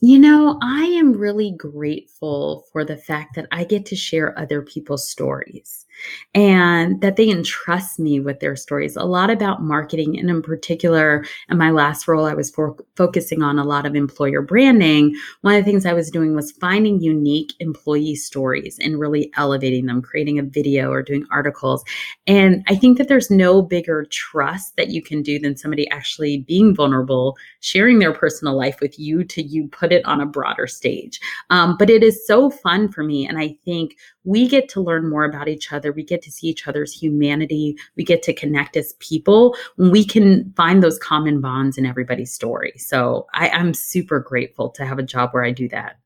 You 0.00 0.18
know, 0.18 0.58
I 0.62 0.84
am 0.84 1.14
really 1.14 1.52
grateful 1.52 2.66
for 2.70 2.84
the 2.84 2.96
fact 2.96 3.34
that 3.34 3.46
I 3.50 3.64
get 3.64 3.86
to 3.86 3.96
share 3.96 4.38
other 4.38 4.60
people's 4.60 5.08
stories 5.08 5.85
and 6.34 7.00
that 7.00 7.16
they 7.16 7.28
entrust 7.28 7.98
me 7.98 8.20
with 8.20 8.40
their 8.40 8.56
stories. 8.56 8.96
A 8.96 9.04
lot 9.04 9.30
about 9.30 9.62
marketing, 9.62 10.18
and 10.18 10.28
in 10.28 10.42
particular, 10.42 11.24
in 11.48 11.58
my 11.58 11.70
last 11.70 12.06
role, 12.08 12.26
I 12.26 12.34
was 12.34 12.50
for- 12.50 12.76
focusing 12.94 13.42
on 13.42 13.58
a 13.58 13.64
lot 13.64 13.86
of 13.86 13.94
employer 13.94 14.42
branding. 14.42 15.14
One 15.42 15.54
of 15.54 15.64
the 15.64 15.70
things 15.70 15.86
I 15.86 15.92
was 15.92 16.10
doing 16.10 16.34
was 16.34 16.52
finding 16.52 17.00
unique 17.00 17.52
employee 17.60 18.16
stories 18.16 18.78
and 18.82 18.98
really 18.98 19.30
elevating 19.36 19.86
them, 19.86 20.02
creating 20.02 20.38
a 20.38 20.42
video 20.42 20.90
or 20.90 21.02
doing 21.02 21.26
articles. 21.30 21.84
And 22.26 22.64
I 22.68 22.74
think 22.74 22.98
that 22.98 23.08
there's 23.08 23.30
no 23.30 23.62
bigger 23.62 24.06
trust 24.10 24.76
that 24.76 24.88
you 24.88 25.02
can 25.02 25.22
do 25.22 25.38
than 25.38 25.56
somebody 25.56 25.88
actually 25.90 26.38
being 26.38 26.74
vulnerable, 26.74 27.36
sharing 27.60 27.98
their 27.98 28.12
personal 28.12 28.56
life 28.56 28.80
with 28.80 28.98
you 28.98 29.24
to 29.24 29.42
you 29.42 29.68
put 29.68 29.92
it 29.92 30.04
on 30.04 30.20
a 30.20 30.26
broader 30.26 30.66
stage. 30.66 31.20
Um, 31.50 31.76
but 31.78 31.90
it 31.90 32.02
is 32.02 32.26
so 32.26 32.50
fun 32.50 32.90
for 32.90 33.02
me. 33.02 33.26
And 33.26 33.38
I 33.38 33.56
think 33.64 33.96
we 34.26 34.46
get 34.48 34.68
to 34.70 34.80
learn 34.80 35.08
more 35.08 35.24
about 35.24 35.48
each 35.48 35.72
other. 35.72 35.92
We 35.92 36.02
get 36.02 36.20
to 36.22 36.30
see 36.30 36.48
each 36.48 36.68
other's 36.68 36.92
humanity. 36.92 37.76
We 37.96 38.04
get 38.04 38.22
to 38.24 38.34
connect 38.34 38.76
as 38.76 38.92
people 38.98 39.56
we 39.76 40.04
can 40.04 40.52
find 40.56 40.82
those 40.82 40.98
common 40.98 41.40
bonds 41.40 41.78
in 41.78 41.86
everybody's 41.86 42.32
story. 42.32 42.72
So 42.76 43.26
I, 43.34 43.48
I'm 43.50 43.74
super 43.74 44.20
grateful 44.20 44.70
to 44.70 44.84
have 44.84 44.98
a 44.98 45.02
job 45.02 45.30
where 45.32 45.44
I 45.44 45.52
do 45.52 45.68
that. 45.68 45.96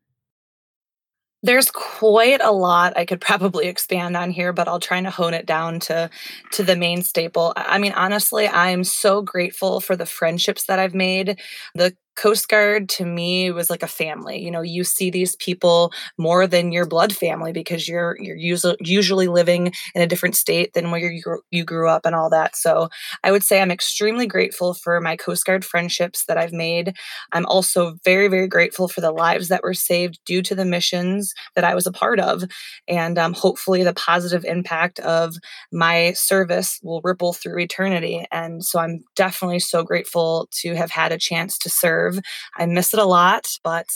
There's 1.43 1.71
quite 1.71 2.43
a 2.43 2.53
lot 2.53 2.99
I 2.99 3.07
could 3.07 3.21
probably 3.21 3.67
expand 3.67 4.15
on 4.15 4.31
here, 4.31 4.53
but 4.53 4.69
I'll 4.69 4.81
try 4.81 5.01
to 5.01 5.09
hone 5.11 5.33
it 5.33 5.47
down 5.47 5.81
to 5.81 6.11
to 6.53 6.63
the 6.63 6.77
main 6.77 7.03
staple. 7.03 7.55
I 7.57 7.79
mean, 7.79 7.93
honestly, 7.93 8.47
I'm 8.47 8.85
so 8.85 9.23
grateful 9.23 9.81
for 9.81 9.97
the 9.97 10.05
friendships 10.05 10.67
that 10.67 10.79
I've 10.79 10.95
made, 10.95 11.41
the 11.75 11.97
Coast 12.17 12.49
Guard 12.49 12.89
to 12.91 13.05
me 13.07 13.51
was 13.51 13.71
like 13.71 13.83
a 13.83 13.87
family. 13.87 14.39
You 14.43 14.51
know, 14.51 14.61
you 14.61 14.85
see 14.85 15.11
these 15.11 15.37
people 15.37 15.91
more 16.19 16.47
than 16.47 16.71
your 16.71 16.85
blood 16.87 17.15
family 17.15 17.53
because 17.53 17.89
you're 17.89 18.17
you're 18.21 18.37
usually 18.37 18.77
usually 18.81 19.29
living 19.29 19.73
in 19.95 20.03
a 20.03 20.07
different 20.07 20.37
state 20.37 20.75
than 20.75 20.91
where 20.91 21.11
you 21.11 21.41
you 21.51 21.65
grew 21.65 21.89
up 21.89 22.05
and 22.05 22.15
all 22.15 22.29
that. 22.29 22.57
So 22.57 22.89
I 23.25 23.33
would 23.33 23.43
say 23.43 23.63
I'm 23.63 23.71
extremely 23.71 24.27
grateful 24.27 24.75
for 24.75 25.01
my 25.01 25.17
Coast 25.17 25.47
Guard 25.47 25.65
friendships 25.65 26.25
that 26.27 26.37
I've 26.37 26.53
made. 26.53 26.95
I'm 27.33 27.47
also 27.47 27.95
very 28.05 28.29
very 28.29 28.49
grateful 28.49 28.89
for 28.89 29.01
the 29.01 29.13
lives 29.13 29.49
that 29.49 29.63
were 29.63 29.75
saved 29.75 30.19
due 30.27 30.43
to 30.43 30.55
the 30.55 30.65
missions 30.67 31.33
that 31.55 31.65
I 31.65 31.75
was 31.75 31.87
a 31.87 31.93
part 31.93 32.21
of, 32.21 32.45
and 32.89 33.19
um, 33.19 33.33
hopefully 33.33 33.83
the 33.83 33.95
positive 33.95 34.45
impact 34.45 34.99
of 35.01 35.37
my 35.73 36.13
service 36.13 36.79
will 36.83 37.01
ripple 37.03 37.33
through 37.33 37.61
eternity. 37.61 38.27
And 38.31 38.65
so 38.65 38.79
I'm 38.79 39.05
definitely 39.17 39.61
so 39.61 39.83
grateful 39.83 40.49
to 40.61 40.75
have 40.75 40.91
had 40.91 41.13
a 41.13 41.19
chance 41.19 41.59
to 41.61 41.71
serve 41.71 42.00
serve. 42.01 42.21
I 42.57 42.67
miss 42.67 42.95
it 42.95 43.01
a 43.01 43.05
lot, 43.05 43.47
but 43.65 43.87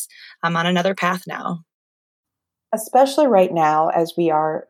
I'm 0.42 0.56
on 0.56 0.66
another 0.66 0.94
path 0.94 1.22
now. 1.26 1.64
Especially 2.72 3.26
right 3.26 3.52
now, 3.52 3.88
as 3.88 4.14
we 4.16 4.30
are 4.30 4.66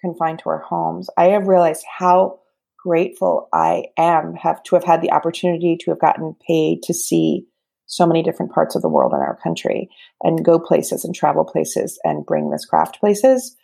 confined 0.00 0.40
to 0.40 0.50
our 0.50 0.60
homes, 0.60 1.08
I 1.16 1.26
have 1.28 1.48
realized 1.48 1.84
how 1.98 2.40
grateful 2.82 3.48
I 3.52 3.84
am 3.98 4.34
have 4.34 4.62
to 4.64 4.74
have 4.74 4.84
had 4.84 5.02
the 5.02 5.12
opportunity 5.12 5.76
to 5.80 5.90
have 5.90 6.00
gotten 6.00 6.34
paid 6.46 6.82
to 6.84 6.94
see 6.94 7.46
so 7.86 8.06
many 8.06 8.22
different 8.22 8.52
parts 8.52 8.74
of 8.74 8.82
the 8.82 8.88
world 8.88 9.12
in 9.12 9.18
our 9.18 9.38
country 9.42 9.88
and 10.22 10.44
go 10.44 10.58
places 10.58 11.04
and 11.04 11.14
travel 11.14 11.44
places 11.44 11.98
and 12.04 12.24
bring 12.24 12.50
this 12.50 12.64
craft 12.64 13.00
places. 13.00 13.56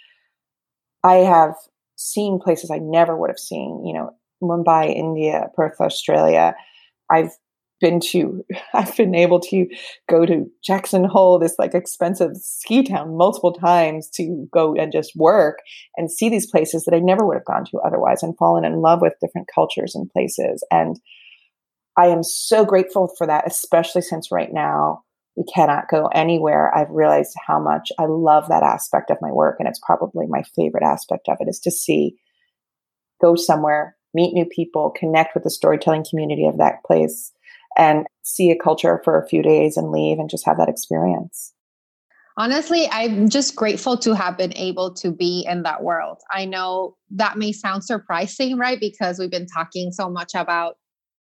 I 1.05 1.17
have 1.17 1.55
seen 1.97 2.41
places 2.41 2.71
I 2.71 2.79
never 2.79 3.17
would 3.17 3.31
have 3.31 3.39
seen, 3.39 3.85
you 3.87 3.95
know, 3.95 4.11
Mumbai, 4.43 4.95
India, 4.95 5.49
Perth, 5.55 5.81
Australia. 5.81 6.55
I've 7.11 7.31
been 7.81 8.01
to 8.01 8.45
I've 8.75 8.97
been 8.97 9.15
able 9.15 9.41
to 9.41 9.67
go 10.09 10.27
to 10.27 10.47
Jackson 10.65 11.05
Hole, 11.05 11.39
this 11.39 11.57
like 11.59 11.75
expensive 11.75 12.37
ski 12.37 12.83
town, 12.83 13.17
multiple 13.17 13.53
times 13.53 14.09
to 14.15 14.49
go 14.53 14.75
and 14.75 14.93
just 14.93 15.13
work 15.17 15.59
and 15.97 16.11
see 16.11 16.29
these 16.29 16.51
places 16.51 16.85
that 16.85 16.95
I 16.95 17.01
never 17.01 17.27
would 17.27 17.37
have 17.37 17.45
gone 17.45 17.65
to 17.67 17.79
otherwise 17.79 18.23
and 18.23 18.37
fallen 18.37 18.65
in 18.65 18.81
love 18.81 19.01
with 19.01 19.15
different 19.21 19.49
cultures 19.53 19.95
and 19.95 20.11
places. 20.11 20.65
And 20.71 20.99
I 21.97 22.09
am 22.09 22.23
so 22.23 22.65
grateful 22.65 23.13
for 23.17 23.27
that, 23.27 23.47
especially 23.47 24.03
since 24.03 24.31
right 24.31 24.53
now 24.53 25.03
we 25.37 25.45
cannot 25.45 25.89
go 25.89 26.07
anywhere. 26.07 26.75
I've 26.75 26.91
realized 26.91 27.35
how 27.47 27.59
much 27.59 27.91
I 27.99 28.07
love 28.07 28.49
that 28.49 28.63
aspect 28.63 29.11
of 29.11 29.19
my 29.21 29.31
work. 29.31 29.57
And 29.59 29.69
it's 29.69 29.81
probably 29.85 30.27
my 30.29 30.43
favorite 30.55 30.83
aspect 30.83 31.29
of 31.29 31.39
it 31.41 31.49
is 31.49 31.61
to 31.61 31.71
see, 31.71 32.17
go 33.21 33.35
somewhere, 33.35 33.97
meet 34.15 34.33
new 34.33 34.47
people, 34.47 34.95
connect 34.99 35.35
with 35.35 35.45
the 35.45 35.51
storytelling 35.51 36.05
community 36.09 36.47
of 36.47 36.59
that 36.59 36.83
place 36.85 37.33
and 37.77 38.07
see 38.23 38.51
a 38.51 38.59
culture 38.59 39.01
for 39.05 39.21
a 39.21 39.29
few 39.29 39.43
days 39.43 39.77
and 39.77 39.91
leave 39.91 40.19
and 40.19 40.31
just 40.31 40.47
have 40.47 40.59
that 40.59 40.69
experience. 40.69 41.53
Honestly, 42.39 42.87
I'm 42.91 43.31
just 43.31 43.57
grateful 43.57 43.97
to 43.99 44.15
have 44.15 44.37
been 44.37 44.55
able 44.57 44.93
to 44.95 45.11
be 45.11 45.47
in 45.49 45.63
that 45.63 45.83
world. 45.83 46.19
I 46.31 46.45
know 46.45 46.97
that 47.11 47.39
may 47.39 47.53
sound 47.53 47.85
surprising, 47.85 48.59
right? 48.59 48.79
Because 48.79 49.19
we've 49.19 49.31
been 49.31 49.47
talking 49.47 49.91
so 49.91 50.11
much 50.11 50.35
about 50.35 50.77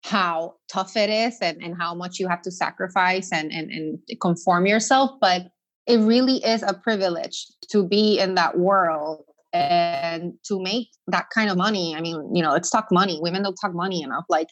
how 0.05 0.55
tough 0.73 0.97
it 0.97 1.11
is 1.11 1.37
and, 1.43 1.61
and 1.63 1.77
how 1.79 1.95
much 1.95 2.21
you 2.21 2.29
have 2.29 2.43
to 2.43 2.51
sacrifice 2.51 3.33
and, 3.33 3.51
and, 3.53 3.71
and 3.71 3.99
conform 4.21 4.67
yourself. 4.67 5.11
But 5.21 5.49
it 5.87 5.99
really 5.99 6.37
is 6.45 6.63
a 6.63 6.75
privilege 6.75 7.47
to 7.71 7.87
be 7.87 8.19
in 8.19 8.37
that 8.37 8.59
world 8.59 9.25
and 9.53 10.35
to 10.45 10.63
make 10.63 10.89
that 11.09 11.27
kind 11.35 11.51
of 11.51 11.57
money. 11.57 11.95
I 11.97 12.01
mean, 12.01 12.31
you 12.33 12.43
know, 12.43 12.53
let's 12.53 12.71
talk 12.71 12.87
money. 12.93 13.19
Women 13.21 13.43
don't 13.43 13.57
talk 13.61 13.75
money 13.75 14.03
enough. 14.03 14.25
Like 14.29 14.47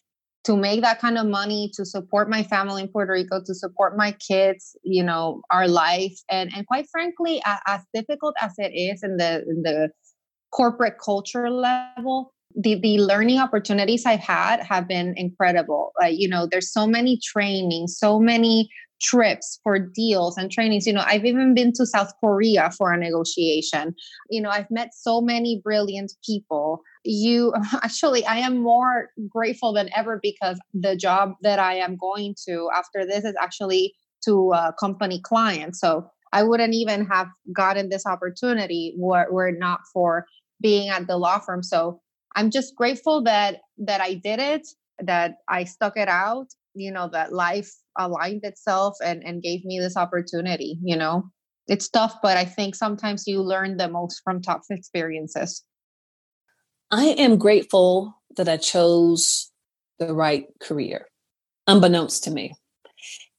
to 0.49 0.57
make 0.57 0.81
that 0.81 0.99
kind 0.99 1.19
of 1.19 1.26
money 1.26 1.71
to 1.75 1.85
support 1.85 2.31
my 2.31 2.43
family 2.43 2.81
in 2.83 2.88
Puerto 2.88 3.12
Rico, 3.12 3.43
to 3.45 3.55
support 3.55 3.99
my 3.99 4.12
kids, 4.12 4.75
you 4.83 5.05
know, 5.05 5.43
our 5.50 5.69
life, 5.69 6.19
and 6.31 6.50
and 6.57 6.67
quite 6.67 6.88
frankly, 6.90 7.43
as 7.67 7.83
difficult 7.93 8.35
as 8.40 8.55
it 8.57 8.73
is 8.75 9.02
in 9.02 9.19
the 9.19 9.45
in 9.47 9.62
the 9.62 9.90
corporate 10.50 10.99
culture 10.99 11.50
level 11.50 12.33
the 12.57 12.76
the 12.81 12.99
learning 12.99 13.38
opportunities 13.38 14.07
I've 14.07 14.21
had 14.21 14.61
have 14.62 14.88
been 14.88 15.12
incredible. 15.19 15.93
Like 16.00 16.19
you 16.19 16.28
know, 16.28 16.49
there's 16.50 16.73
so 16.73 16.87
many 16.87 17.21
trainings, 17.23 17.99
so 17.99 18.19
many 18.19 18.71
trips 19.00 19.61
for 19.62 19.78
deals 19.78 20.37
and 20.37 20.50
trainings. 20.50 20.87
You 20.87 20.93
know, 20.93 21.05
I've 21.07 21.25
even 21.25 21.55
been 21.55 21.73
to 21.75 21.87
South 21.87 22.12
Korea 22.21 22.71
for 22.76 22.93
a 22.93 22.99
negotiation. 22.99 23.95
You 24.31 24.43
know, 24.43 24.50
I've 24.50 24.71
met 24.71 24.90
so 24.95 25.21
many 25.21 25.61
brilliant 25.62 26.12
people. 26.25 26.83
You 27.10 27.54
actually, 27.72 28.24
I 28.26 28.36
am 28.38 28.58
more 28.58 29.08
grateful 29.28 29.72
than 29.72 29.88
ever 29.96 30.20
because 30.22 30.58
the 30.74 30.94
job 30.94 31.32
that 31.42 31.58
I 31.58 31.76
am 31.76 31.96
going 31.96 32.34
to 32.46 32.68
after 32.74 33.06
this 33.06 33.24
is 33.24 33.34
actually 33.40 33.94
to 34.26 34.52
a 34.52 34.74
company 34.78 35.18
client. 35.22 35.74
So 35.74 36.10
I 36.34 36.42
wouldn't 36.42 36.74
even 36.74 37.06
have 37.06 37.28
gotten 37.50 37.88
this 37.88 38.04
opportunity 38.04 38.94
were, 38.98 39.26
were 39.30 39.52
not 39.52 39.80
for 39.92 40.26
being 40.60 40.90
at 40.90 41.06
the 41.06 41.16
law 41.16 41.38
firm. 41.38 41.62
So 41.62 42.02
I'm 42.36 42.50
just 42.50 42.76
grateful 42.76 43.22
that 43.24 43.60
that 43.78 44.02
I 44.02 44.14
did 44.14 44.38
it, 44.38 44.68
that 44.98 45.36
I 45.48 45.64
stuck 45.64 45.96
it 45.96 46.08
out, 46.08 46.48
you 46.74 46.92
know, 46.92 47.08
that 47.12 47.32
life 47.32 47.70
aligned 47.98 48.44
itself 48.44 48.96
and 49.02 49.22
and 49.24 49.42
gave 49.42 49.64
me 49.64 49.80
this 49.80 49.96
opportunity, 49.96 50.78
you 50.82 50.96
know. 50.96 51.24
It's 51.68 51.88
tough, 51.88 52.16
but 52.22 52.36
I 52.36 52.44
think 52.44 52.74
sometimes 52.74 53.26
you 53.26 53.42
learn 53.42 53.76
the 53.76 53.88
most 53.88 54.20
from 54.24 54.42
tough 54.42 54.64
experiences. 54.70 55.64
I 56.90 57.07
am 57.07 57.37
grateful 57.37 58.16
that 58.37 58.49
I 58.49 58.57
chose 58.57 59.50
the 59.99 60.14
right 60.14 60.47
career, 60.61 61.07
unbeknownst 61.66 62.25
to 62.25 62.30
me. 62.30 62.54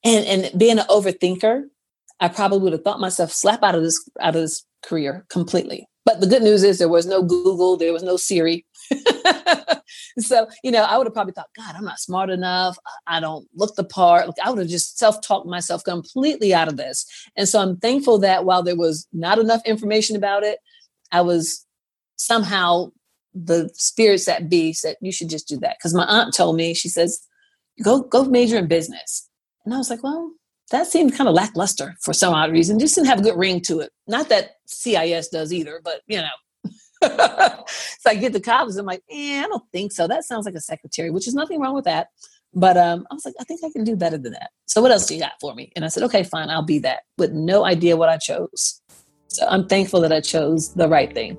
And 0.03 0.25
and 0.25 0.59
being 0.59 0.79
an 0.79 0.85
overthinker, 0.87 1.63
I 2.19 2.27
probably 2.27 2.59
would 2.59 2.73
have 2.73 2.83
thought 2.83 2.99
myself 2.99 3.31
slap 3.31 3.63
out 3.63 3.75
of 3.75 3.83
this 3.83 4.09
out 4.21 4.35
of 4.35 4.41
this 4.41 4.63
career 4.83 5.25
completely. 5.29 5.87
But 6.05 6.21
the 6.21 6.27
good 6.27 6.43
news 6.43 6.63
is 6.63 6.77
there 6.79 6.89
was 6.89 7.05
no 7.05 7.21
Google, 7.21 7.77
there 7.77 7.93
was 7.93 8.03
no 8.03 8.17
Siri. 8.17 8.65
so, 10.19 10.47
you 10.63 10.71
know, 10.71 10.83
I 10.83 10.97
would 10.97 11.05
have 11.05 11.13
probably 11.13 11.33
thought, 11.33 11.49
God, 11.55 11.75
I'm 11.75 11.85
not 11.85 11.99
smart 11.99 12.29
enough. 12.29 12.77
I 13.05 13.19
don't 13.19 13.47
look 13.53 13.75
the 13.75 13.83
part. 13.83 14.25
Like, 14.25 14.37
I 14.43 14.49
would 14.49 14.59
have 14.59 14.67
just 14.67 14.97
self 14.97 15.21
talked 15.21 15.47
myself 15.47 15.83
completely 15.83 16.53
out 16.53 16.67
of 16.67 16.77
this. 16.77 17.05
And 17.35 17.47
so 17.47 17.61
I'm 17.61 17.77
thankful 17.77 18.19
that 18.19 18.45
while 18.45 18.63
there 18.63 18.75
was 18.75 19.07
not 19.13 19.37
enough 19.37 19.61
information 19.65 20.15
about 20.15 20.43
it, 20.43 20.59
I 21.11 21.21
was 21.21 21.65
somehow 22.15 22.91
the 23.33 23.69
spirits 23.73 24.25
that 24.25 24.49
be 24.49 24.73
said, 24.73 24.95
you 25.01 25.11
should 25.11 25.29
just 25.29 25.47
do 25.47 25.57
that. 25.57 25.77
Because 25.77 25.93
my 25.93 26.05
aunt 26.05 26.33
told 26.33 26.55
me, 26.55 26.73
she 26.73 26.89
says, 26.89 27.19
go, 27.83 28.01
go 28.01 28.25
major 28.25 28.57
in 28.57 28.67
business. 28.67 29.29
And 29.65 29.73
I 29.73 29.77
was 29.77 29.89
like, 29.89 30.03
well, 30.03 30.31
that 30.71 30.87
seemed 30.87 31.15
kind 31.15 31.27
of 31.27 31.35
lackluster 31.35 31.95
for 32.01 32.13
some 32.13 32.33
odd 32.33 32.51
reason. 32.51 32.79
Just 32.79 32.95
didn't 32.95 33.07
have 33.07 33.19
a 33.19 33.23
good 33.23 33.37
ring 33.37 33.61
to 33.61 33.79
it. 33.79 33.91
Not 34.07 34.29
that 34.29 34.51
CIS 34.67 35.29
does 35.29 35.53
either, 35.53 35.81
but 35.83 36.01
you 36.07 36.17
know, 36.17 36.71
so 37.03 38.09
I 38.09 38.15
get 38.15 38.33
to 38.33 38.39
college, 38.39 38.75
I'm 38.75 38.85
like, 38.85 39.03
eh, 39.09 39.41
I 39.43 39.47
don't 39.47 39.63
think 39.71 39.91
so. 39.91 40.07
That 40.07 40.25
sounds 40.25 40.45
like 40.45 40.55
a 40.55 40.61
secretary, 40.61 41.09
which 41.09 41.27
is 41.27 41.33
nothing 41.33 41.59
wrong 41.59 41.75
with 41.75 41.85
that. 41.85 42.07
But 42.53 42.77
um, 42.77 43.05
I 43.09 43.13
was 43.13 43.25
like, 43.25 43.35
I 43.39 43.43
think 43.43 43.61
I 43.63 43.71
can 43.71 43.83
do 43.83 43.95
better 43.95 44.17
than 44.17 44.33
that. 44.33 44.49
So 44.65 44.81
what 44.81 44.91
else 44.91 45.05
do 45.05 45.13
you 45.13 45.21
got 45.21 45.33
for 45.39 45.53
me? 45.53 45.71
And 45.75 45.85
I 45.85 45.87
said, 45.87 46.03
okay, 46.03 46.23
fine, 46.23 46.49
I'll 46.49 46.63
be 46.63 46.79
that 46.79 47.01
with 47.17 47.31
no 47.31 47.63
idea 47.63 47.95
what 47.95 48.09
I 48.09 48.17
chose. 48.17 48.81
So 49.27 49.47
I'm 49.47 49.67
thankful 49.67 50.01
that 50.01 50.11
I 50.11 50.19
chose 50.19 50.73
the 50.73 50.89
right 50.89 51.13
thing. 51.13 51.37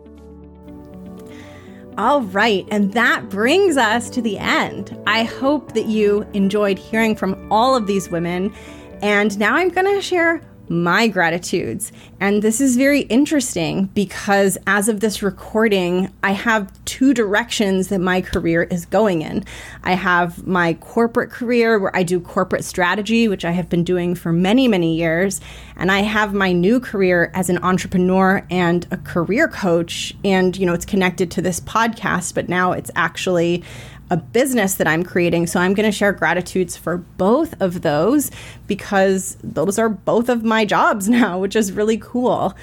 All 2.01 2.23
right, 2.23 2.67
and 2.71 2.95
that 2.95 3.29
brings 3.29 3.77
us 3.77 4.09
to 4.09 4.23
the 4.23 4.39
end. 4.39 4.99
I 5.07 5.23
hope 5.23 5.75
that 5.75 5.85
you 5.85 6.27
enjoyed 6.33 6.79
hearing 6.79 7.15
from 7.15 7.53
all 7.53 7.77
of 7.77 7.87
these 7.87 8.09
women. 8.09 8.55
And 9.03 9.39
now 9.39 9.57
I'm 9.57 9.69
going 9.69 9.85
to 9.85 10.01
share 10.01 10.41
my 10.71 11.09
gratitudes. 11.09 11.91
And 12.21 12.43
this 12.43 12.61
is 12.61 12.77
very 12.77 13.01
interesting 13.03 13.87
because 13.87 14.57
as 14.69 14.89
of 14.89 15.01
this 15.01 15.21
recording, 15.21 16.11
I 16.23 16.31
have 16.31 16.73
two 16.85 17.13
directions 17.13 17.89
that 17.89 18.01
my 18.01 18.21
career 18.21 18.63
is 18.63 18.87
going 18.87 19.23
in. 19.23 19.45
I 19.83 19.95
have 19.95 20.47
my 20.47 20.75
corporate 20.75 21.31
career 21.31 21.79
where 21.81 21.95
I 21.95 22.05
do 22.05 22.21
corporate 22.21 22.65
strategy, 22.65 23.27
which 23.27 23.45
I 23.45 23.51
have 23.51 23.69
been 23.69 23.83
doing 23.83 24.15
for 24.15 24.33
many, 24.33 24.69
many 24.69 24.95
years. 24.95 25.41
And 25.77 25.91
I 25.91 26.03
have 26.03 26.33
my 26.33 26.53
new 26.53 26.79
career 26.79 27.33
as 27.35 27.51
an 27.51 27.59
entrepreneur 27.65 28.47
and 28.49 28.87
a 28.93 28.97
career 28.99 29.49
coach. 29.49 30.15
And, 30.25 30.57
you 30.57 30.67
know, 30.67 30.73
it's 30.73 30.87
connected 30.87 31.33
to 31.33 31.43
this 31.43 31.59
podcast, 31.59 32.35
but 32.35 32.49
now 32.49 32.71
it's 32.71 32.93
actually 32.95 33.65
a 34.11 34.17
business 34.17 34.75
that 34.75 34.89
I'm 34.89 35.05
creating. 35.05 35.47
So 35.47 35.61
I'm 35.61 35.73
going 35.73 35.91
to 35.91 35.97
share 35.97 36.13
gratitudes 36.13 36.77
for 36.77 36.99
both 36.99 37.55
of 37.61 37.83
those 37.83 38.31
because 38.67 39.37
those 39.43 39.79
are 39.79 39.89
both 39.89 40.29
of 40.29 40.45
my 40.45 40.65
jobs 40.65 41.09
now, 41.21 41.39
which 41.39 41.57
is 41.57 41.73
really 41.73 41.99
cool. 41.99 42.55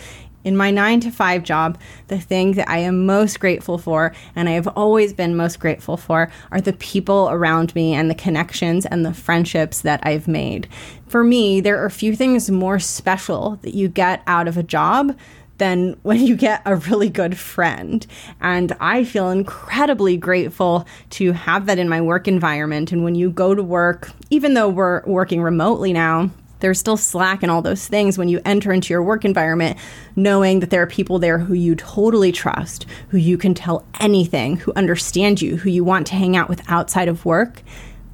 In 0.43 0.55
my 0.55 0.71
nine 0.71 1.01
to 1.01 1.11
five 1.11 1.43
job, 1.43 1.77
the 2.07 2.19
thing 2.19 2.53
that 2.53 2.69
I 2.69 2.77
am 2.77 3.05
most 3.05 3.39
grateful 3.39 3.77
for, 3.77 4.13
and 4.33 4.47
I 4.47 4.53
have 4.53 4.67
always 4.77 5.11
been 5.11 5.35
most 5.35 5.59
grateful 5.59 5.97
for, 5.97 6.31
are 6.51 6.61
the 6.61 6.71
people 6.73 7.27
around 7.29 7.75
me 7.75 7.93
and 7.93 8.09
the 8.09 8.15
connections 8.15 8.85
and 8.85 9.05
the 9.05 9.13
friendships 9.13 9.81
that 9.81 9.99
I've 10.03 10.27
made. 10.27 10.69
For 11.07 11.23
me, 11.23 11.59
there 11.59 11.83
are 11.83 11.89
few 11.89 12.15
things 12.15 12.49
more 12.49 12.79
special 12.79 13.57
that 13.63 13.73
you 13.73 13.89
get 13.89 14.21
out 14.25 14.47
of 14.47 14.57
a 14.57 14.63
job 14.63 15.17
than 15.57 15.97
when 16.03 16.19
you 16.19 16.35
get 16.35 16.61
a 16.65 16.75
really 16.75 17.09
good 17.09 17.37
friend. 17.37 18.05
And 18.41 18.75
I 18.79 19.03
feel 19.03 19.29
incredibly 19.29 20.17
grateful 20.17 20.87
to 21.11 21.31
have 21.33 21.65
that 21.65 21.79
in 21.79 21.89
my 21.89 22.01
work 22.01 22.27
environment. 22.27 22.91
And 22.91 23.03
when 23.03 23.15
you 23.15 23.29
go 23.29 23.55
to 23.55 23.63
work, 23.63 24.11
even 24.29 24.53
though 24.53 24.69
we're 24.69 25.03
working 25.05 25.41
remotely 25.41 25.93
now, 25.93 26.29
there's 26.59 26.79
still 26.79 26.97
slack 26.97 27.43
and 27.43 27.51
all 27.51 27.61
those 27.61 27.87
things 27.87 28.17
when 28.17 28.29
you 28.29 28.41
enter 28.43 28.71
into 28.71 28.91
your 28.91 29.03
work 29.03 29.25
environment, 29.25 29.77
knowing 30.15 30.59
that 30.59 30.71
there 30.71 30.81
are 30.81 30.87
people 30.87 31.19
there 31.19 31.37
who 31.37 31.53
you 31.53 31.75
totally 31.75 32.31
trust, 32.31 32.87
who 33.09 33.17
you 33.17 33.37
can 33.37 33.53
tell 33.53 33.85
anything, 33.99 34.57
who 34.57 34.73
understand 34.75 35.39
you, 35.39 35.57
who 35.57 35.69
you 35.69 35.83
want 35.83 36.07
to 36.07 36.15
hang 36.15 36.35
out 36.35 36.49
with 36.49 36.61
outside 36.67 37.07
of 37.07 37.25
work 37.25 37.61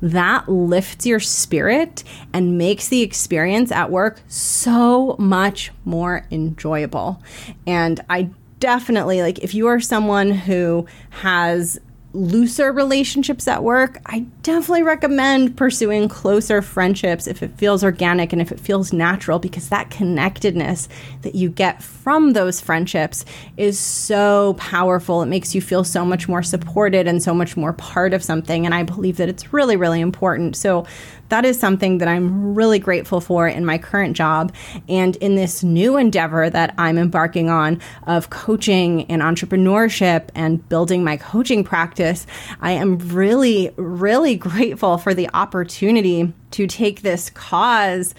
that 0.04 0.50
lifts 0.50 1.06
your 1.06 1.22
spirit 1.22 2.04
and 2.34 2.58
makes 2.58 2.90
the 2.90 3.02
experience 3.02 3.72
at 3.72 3.90
work 3.90 4.20
so 4.28 5.16
much 5.18 5.72
more 5.86 6.28
enjoyable. 6.30 7.24
And 7.66 8.02
I 8.10 8.30
definitely 8.60 9.22
like 9.22 9.40
if 9.40 9.54
you 9.54 9.68
are 9.68 9.80
someone 9.80 10.32
who 10.32 10.86
has 11.10 11.80
looser 12.14 12.72
relationships 12.72 13.48
at 13.48 13.64
work, 13.64 14.00
I 14.06 14.20
definitely 14.44 14.84
recommend 14.84 15.58
pursuing 15.58 16.08
closer 16.08 16.62
friendships 16.62 17.28
if 17.28 17.42
it 17.42 17.58
feels 17.58 17.84
organic 17.84 18.32
and 18.32 18.42
if 18.42 18.52
it 18.52 18.60
feels 18.60 18.94
natural, 18.94 19.40
because 19.40 19.70
that 19.70 19.90
connectedness 19.90 20.88
that 21.24 21.34
you 21.36 21.50
get 21.50 21.82
from 21.82 22.34
those 22.34 22.62
friendships 22.62 23.26
is 23.58 23.80
so 23.80 24.54
powerful. 24.60 25.24
It 25.24 25.28
makes 25.28 25.56
you 25.56 25.62
feel 25.62 25.84
so 25.84 26.06
much 26.06 26.28
more 26.28 26.44
supported 26.44 27.08
and 27.08 27.22
so 27.22 27.34
much 27.34 27.58
more 27.58 27.74
part 27.74 28.14
of 28.14 28.24
something. 28.24 28.66
And 28.66 28.76
I 28.76 28.84
believe 28.84 29.18
that 29.18 29.30
it's 29.30 29.52
really, 29.52 29.76
really 29.76 30.02
important. 30.02 30.56
So 30.56 30.86
that 31.34 31.46
is 31.46 31.60
something 31.60 31.98
that 31.98 32.08
I'm 32.08 32.54
really 32.54 32.78
grateful 32.78 33.20
for 33.20 33.48
in 33.48 33.66
my 33.66 33.80
current 33.80 34.16
job 34.16 34.54
and 34.88 35.16
in 35.16 35.34
this 35.34 35.64
new 35.64 35.98
endeavor 35.98 36.48
that 36.48 36.76
I'm 36.78 37.00
embarking 37.00 37.50
on 37.50 37.82
of 38.06 38.30
coaching 38.30 39.10
and 39.10 39.24
entrepreneurship 39.24 40.30
and 40.36 40.70
building 40.70 41.04
my 41.04 41.18
coaching 41.18 41.64
practice. 41.64 42.28
I 42.62 42.74
am 42.74 43.00
really, 43.00 43.72
really 43.78 44.36
grateful 44.52 45.00
for 45.00 45.16
the 45.16 45.28
opportunity 45.34 46.32
to 46.52 46.68
take 46.68 47.02
this 47.02 47.32
cause 47.32 48.14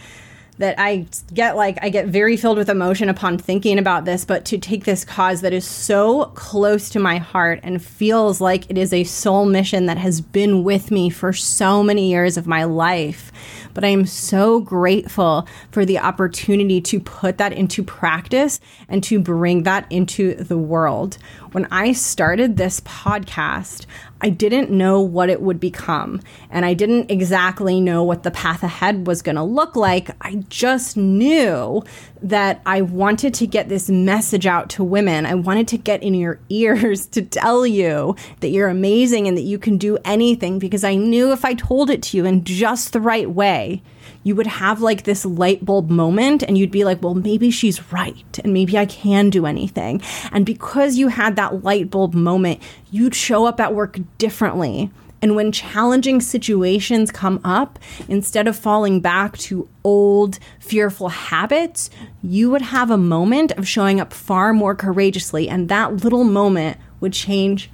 that 0.59 0.79
I 0.79 1.07
get 1.33 1.57
like 1.57 1.79
I 1.83 1.89
get 1.89 2.07
very 2.07 2.37
filled 2.37 2.59
with 2.59 2.69
emotion 2.69 3.09
upon 3.09 3.39
thinking 3.39 3.79
about 3.79 4.05
this, 4.05 4.25
but 4.25 4.45
to 4.47 4.59
take 4.59 4.85
this 4.85 5.05
cause 5.05 5.41
that 5.41 5.53
is 5.53 5.67
so 5.67 6.27
close 6.35 6.89
to 6.91 7.01
my 7.01 7.19
heart 7.19 7.61
and 7.63 7.85
feels 7.85 8.41
like 8.41 8.71
it 8.71 8.79
is 8.79 8.93
a 8.93 9.05
soul 9.05 9.47
mission 9.47 9.87
that 9.87 9.99
has 9.99 10.21
been 10.21 10.63
with 10.63 10.91
me 10.91 11.11
for 11.11 11.33
so 11.33 11.83
many 11.83 12.11
years 12.11 12.37
of 12.37 12.47
my 12.47 12.65
life. 12.65 13.33
But 13.75 13.85
I 13.85 13.89
am 13.89 14.07
so 14.07 14.61
grateful 14.61 15.49
for 15.73 15.85
the 15.85 15.99
opportunity 15.99 16.81
to 16.83 17.01
put 17.01 17.39
that 17.39 17.53
into 17.53 17.83
practice 17.83 18.61
and 18.89 19.03
to 19.05 19.19
bring 19.19 19.65
that 19.65 19.91
into 19.91 20.35
the 20.35 20.59
world. 20.59 21.19
When 21.51 21.67
I 21.71 21.93
started 21.93 22.57
this 22.57 22.81
podcast, 22.81 23.87
I 24.25 24.31
didn't 24.31 24.71
know 24.71 25.03
what 25.03 25.29
it 25.29 25.43
would 25.43 25.61
become. 25.61 26.23
And 26.49 26.65
I 26.65 26.73
didn't 26.73 27.11
exactly 27.11 27.79
know 27.79 28.03
what 28.03 28.23
the 28.23 28.31
path 28.31 28.63
ahead 28.63 29.07
was 29.07 29.21
going 29.21 29.37
to 29.37 29.43
look 29.43 29.77
like. 29.77 30.09
I 30.23 30.37
just 30.49 30.97
knew 30.97 31.85
that 32.23 32.63
I 32.65 32.81
wanted 32.81 33.35
to 33.35 33.47
get 33.47 33.69
this 33.69 33.91
message 33.91 34.47
out 34.47 34.71
to 34.71 34.83
women. 34.83 35.27
I 35.27 35.35
wanted 35.35 35.69
to 35.69 35.77
get 35.77 36.03
in 36.03 36.15
your 36.15 36.41
ears 36.49 37.05
to 37.09 37.21
tell 37.21 37.67
you 37.67 38.17
that 38.41 38.49
you're 38.49 38.69
amazing 38.69 39.29
and 39.29 39.37
that 39.37 39.43
you 39.43 39.59
can 39.59 39.77
do 39.77 39.99
anything 40.07 40.59
because 40.59 40.85
I 40.85 40.95
knew 40.95 41.31
if 41.31 41.45
I 41.45 41.53
told 41.53 41.91
it 41.91 42.03
to 42.05 42.17
you 42.17 42.25
in 42.25 42.45
just 42.45 42.95
the 42.95 43.03
right 43.03 43.29
way, 43.29 43.83
you 44.25 44.35
would 44.35 44.47
have 44.47 44.81
like 44.81 45.05
this 45.05 45.25
light 45.25 45.65
bulb 45.65 45.91
moment 45.91 46.43
and 46.43 46.59
you'd 46.59 46.71
be 46.71 46.85
like, 46.85 47.03
well, 47.03 47.15
maybe 47.15 47.51
she's 47.51 47.93
right 47.93 48.39
and 48.43 48.53
maybe 48.53 48.77
I 48.77 48.87
can 48.87 49.31
do 49.31 49.47
anything. 49.47 50.03
And 50.33 50.45
because 50.45 50.97
you 50.97 51.09
had 51.09 51.37
that 51.37 51.63
light 51.63 51.91
bulb 51.91 52.15
moment, 52.15 52.61
you'd 52.91 53.15
show 53.15 53.45
up 53.45 53.61
at 53.61 53.75
work 53.75 53.99
differently 54.19 54.91
And 55.25 55.35
when 55.35 55.53
challenging 55.53 56.21
situations 56.21 57.11
come 57.11 57.41
up, 57.45 57.79
instead 58.09 58.47
of 58.47 58.59
falling 58.59 59.01
back 59.01 59.39
to 59.39 59.67
old, 59.83 60.39
fearful 60.61 61.09
habits, 61.09 61.89
you 62.23 62.51
would 62.51 62.61
have 62.61 62.91
a 62.91 62.99
moment 62.99 63.51
of 63.53 63.67
showing 63.67 64.01
up 64.01 64.13
far 64.13 64.53
more 64.53 64.75
courageously. 64.75 65.49
And 65.49 65.71
that 65.71 66.05
little 66.05 66.25
moment 66.25 66.77
would 67.01 67.15
change 67.15 67.71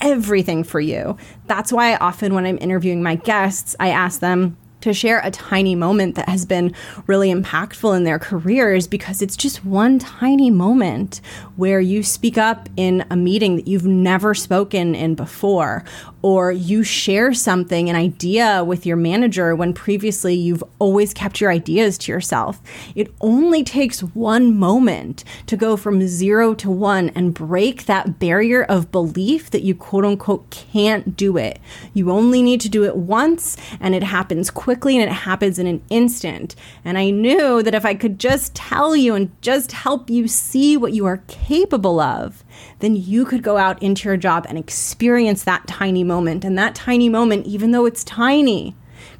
everything 0.00 0.64
for 0.64 0.80
you. 0.80 1.18
That's 1.46 1.70
why 1.70 1.96
often 1.96 2.32
when 2.32 2.46
I'm 2.46 2.56
interviewing 2.62 3.02
my 3.02 3.16
guests, 3.16 3.76
I 3.78 3.90
ask 3.90 4.20
them, 4.20 4.56
to 4.80 4.92
share 4.92 5.20
a 5.24 5.30
tiny 5.30 5.74
moment 5.74 6.14
that 6.14 6.28
has 6.28 6.44
been 6.44 6.74
really 7.06 7.32
impactful 7.32 7.96
in 7.96 8.04
their 8.04 8.18
careers 8.18 8.86
because 8.86 9.22
it's 9.22 9.36
just 9.36 9.64
one 9.64 9.98
tiny 9.98 10.50
moment 10.50 11.20
where 11.56 11.80
you 11.80 12.02
speak 12.02 12.38
up 12.38 12.68
in 12.76 13.04
a 13.10 13.16
meeting 13.16 13.56
that 13.56 13.66
you've 13.66 13.86
never 13.86 14.34
spoken 14.34 14.94
in 14.94 15.14
before, 15.14 15.84
or 16.22 16.52
you 16.52 16.82
share 16.82 17.32
something, 17.32 17.88
an 17.88 17.96
idea 17.96 18.62
with 18.64 18.84
your 18.84 18.96
manager 18.96 19.54
when 19.54 19.72
previously 19.72 20.34
you've 20.34 20.64
always 20.78 21.14
kept 21.14 21.40
your 21.40 21.50
ideas 21.50 21.96
to 21.98 22.12
yourself. 22.12 22.60
It 22.94 23.12
only 23.20 23.64
takes 23.64 24.02
one 24.02 24.56
moment 24.56 25.24
to 25.46 25.56
go 25.56 25.76
from 25.76 26.06
zero 26.06 26.54
to 26.54 26.70
one 26.70 27.10
and 27.10 27.32
break 27.32 27.86
that 27.86 28.18
barrier 28.18 28.62
of 28.64 28.92
belief 28.92 29.50
that 29.50 29.62
you 29.62 29.74
quote 29.74 30.04
unquote 30.04 30.50
can't 30.50 31.16
do 31.16 31.36
it. 31.36 31.58
You 31.94 32.10
only 32.10 32.42
need 32.42 32.60
to 32.62 32.68
do 32.68 32.84
it 32.84 32.96
once 32.96 33.56
and 33.80 33.94
it 33.94 34.02
happens 34.02 34.50
quickly 34.50 34.98
and 34.98 35.10
it 35.10 35.14
happens 35.14 35.58
in 35.58 35.66
an 35.66 35.82
instant. 35.90 36.54
And 36.84 36.98
I 36.98 37.10
knew 37.10 37.62
that 37.62 37.74
if 37.74 37.84
I 37.84 37.94
could 37.94 38.18
just 38.18 38.54
tell 38.54 38.94
you 38.94 39.14
and 39.14 39.30
just 39.40 39.72
help 39.72 40.10
you 40.10 40.28
see 40.28 40.76
what 40.76 40.92
you 40.92 41.06
are 41.06 41.22
capable 41.28 42.00
of, 42.00 42.44
then 42.80 42.96
you 42.96 43.24
could 43.24 43.42
go 43.42 43.56
out 43.56 43.82
into 43.82 44.08
your 44.08 44.16
job 44.16 44.46
and 44.48 44.58
experience 44.58 45.44
that 45.44 45.66
tiny 45.66 46.04
moment. 46.04 46.44
And 46.44 46.58
that 46.58 46.74
tiny 46.74 47.08
moment, 47.08 47.46
even 47.46 47.70
though 47.70 47.86
it's 47.86 48.04
tiny, 48.04 48.74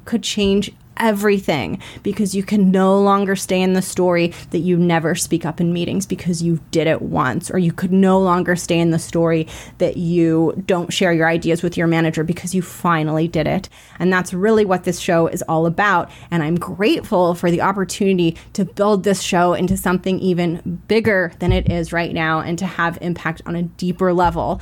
could 0.05 0.23
change 0.23 0.71
everything 1.01 1.81
because 2.03 2.33
you 2.33 2.43
can 2.43 2.71
no 2.71 2.97
longer 2.97 3.35
stay 3.35 3.61
in 3.61 3.73
the 3.73 3.81
story 3.81 4.33
that 4.51 4.59
you 4.59 4.77
never 4.77 5.15
speak 5.15 5.45
up 5.45 5.59
in 5.59 5.73
meetings 5.73 6.05
because 6.05 6.41
you 6.41 6.61
did 6.71 6.87
it 6.87 7.01
once, 7.01 7.51
or 7.51 7.57
you 7.57 7.73
could 7.73 7.91
no 7.91 8.19
longer 8.19 8.55
stay 8.55 8.79
in 8.79 8.91
the 8.91 8.99
story 8.99 9.47
that 9.79 9.97
you 9.97 10.53
don't 10.65 10.93
share 10.93 11.11
your 11.11 11.27
ideas 11.27 11.63
with 11.63 11.75
your 11.75 11.87
manager 11.87 12.23
because 12.23 12.55
you 12.55 12.61
finally 12.61 13.27
did 13.27 13.47
it. 13.47 13.67
And 13.99 14.13
that's 14.13 14.33
really 14.33 14.63
what 14.63 14.83
this 14.83 14.99
show 14.99 15.27
is 15.27 15.41
all 15.43 15.65
about. 15.65 16.09
And 16.29 16.43
I'm 16.43 16.55
grateful 16.55 17.33
for 17.33 17.51
the 17.51 17.61
opportunity 17.61 18.37
to 18.53 18.63
build 18.63 19.03
this 19.03 19.21
show 19.21 19.53
into 19.53 19.75
something 19.75 20.19
even 20.19 20.81
bigger 20.87 21.33
than 21.39 21.51
it 21.51 21.69
is 21.69 21.91
right 21.91 22.13
now 22.13 22.39
and 22.39 22.57
to 22.59 22.65
have 22.65 22.97
impact 23.01 23.41
on 23.45 23.55
a 23.55 23.63
deeper 23.63 24.13
level 24.13 24.61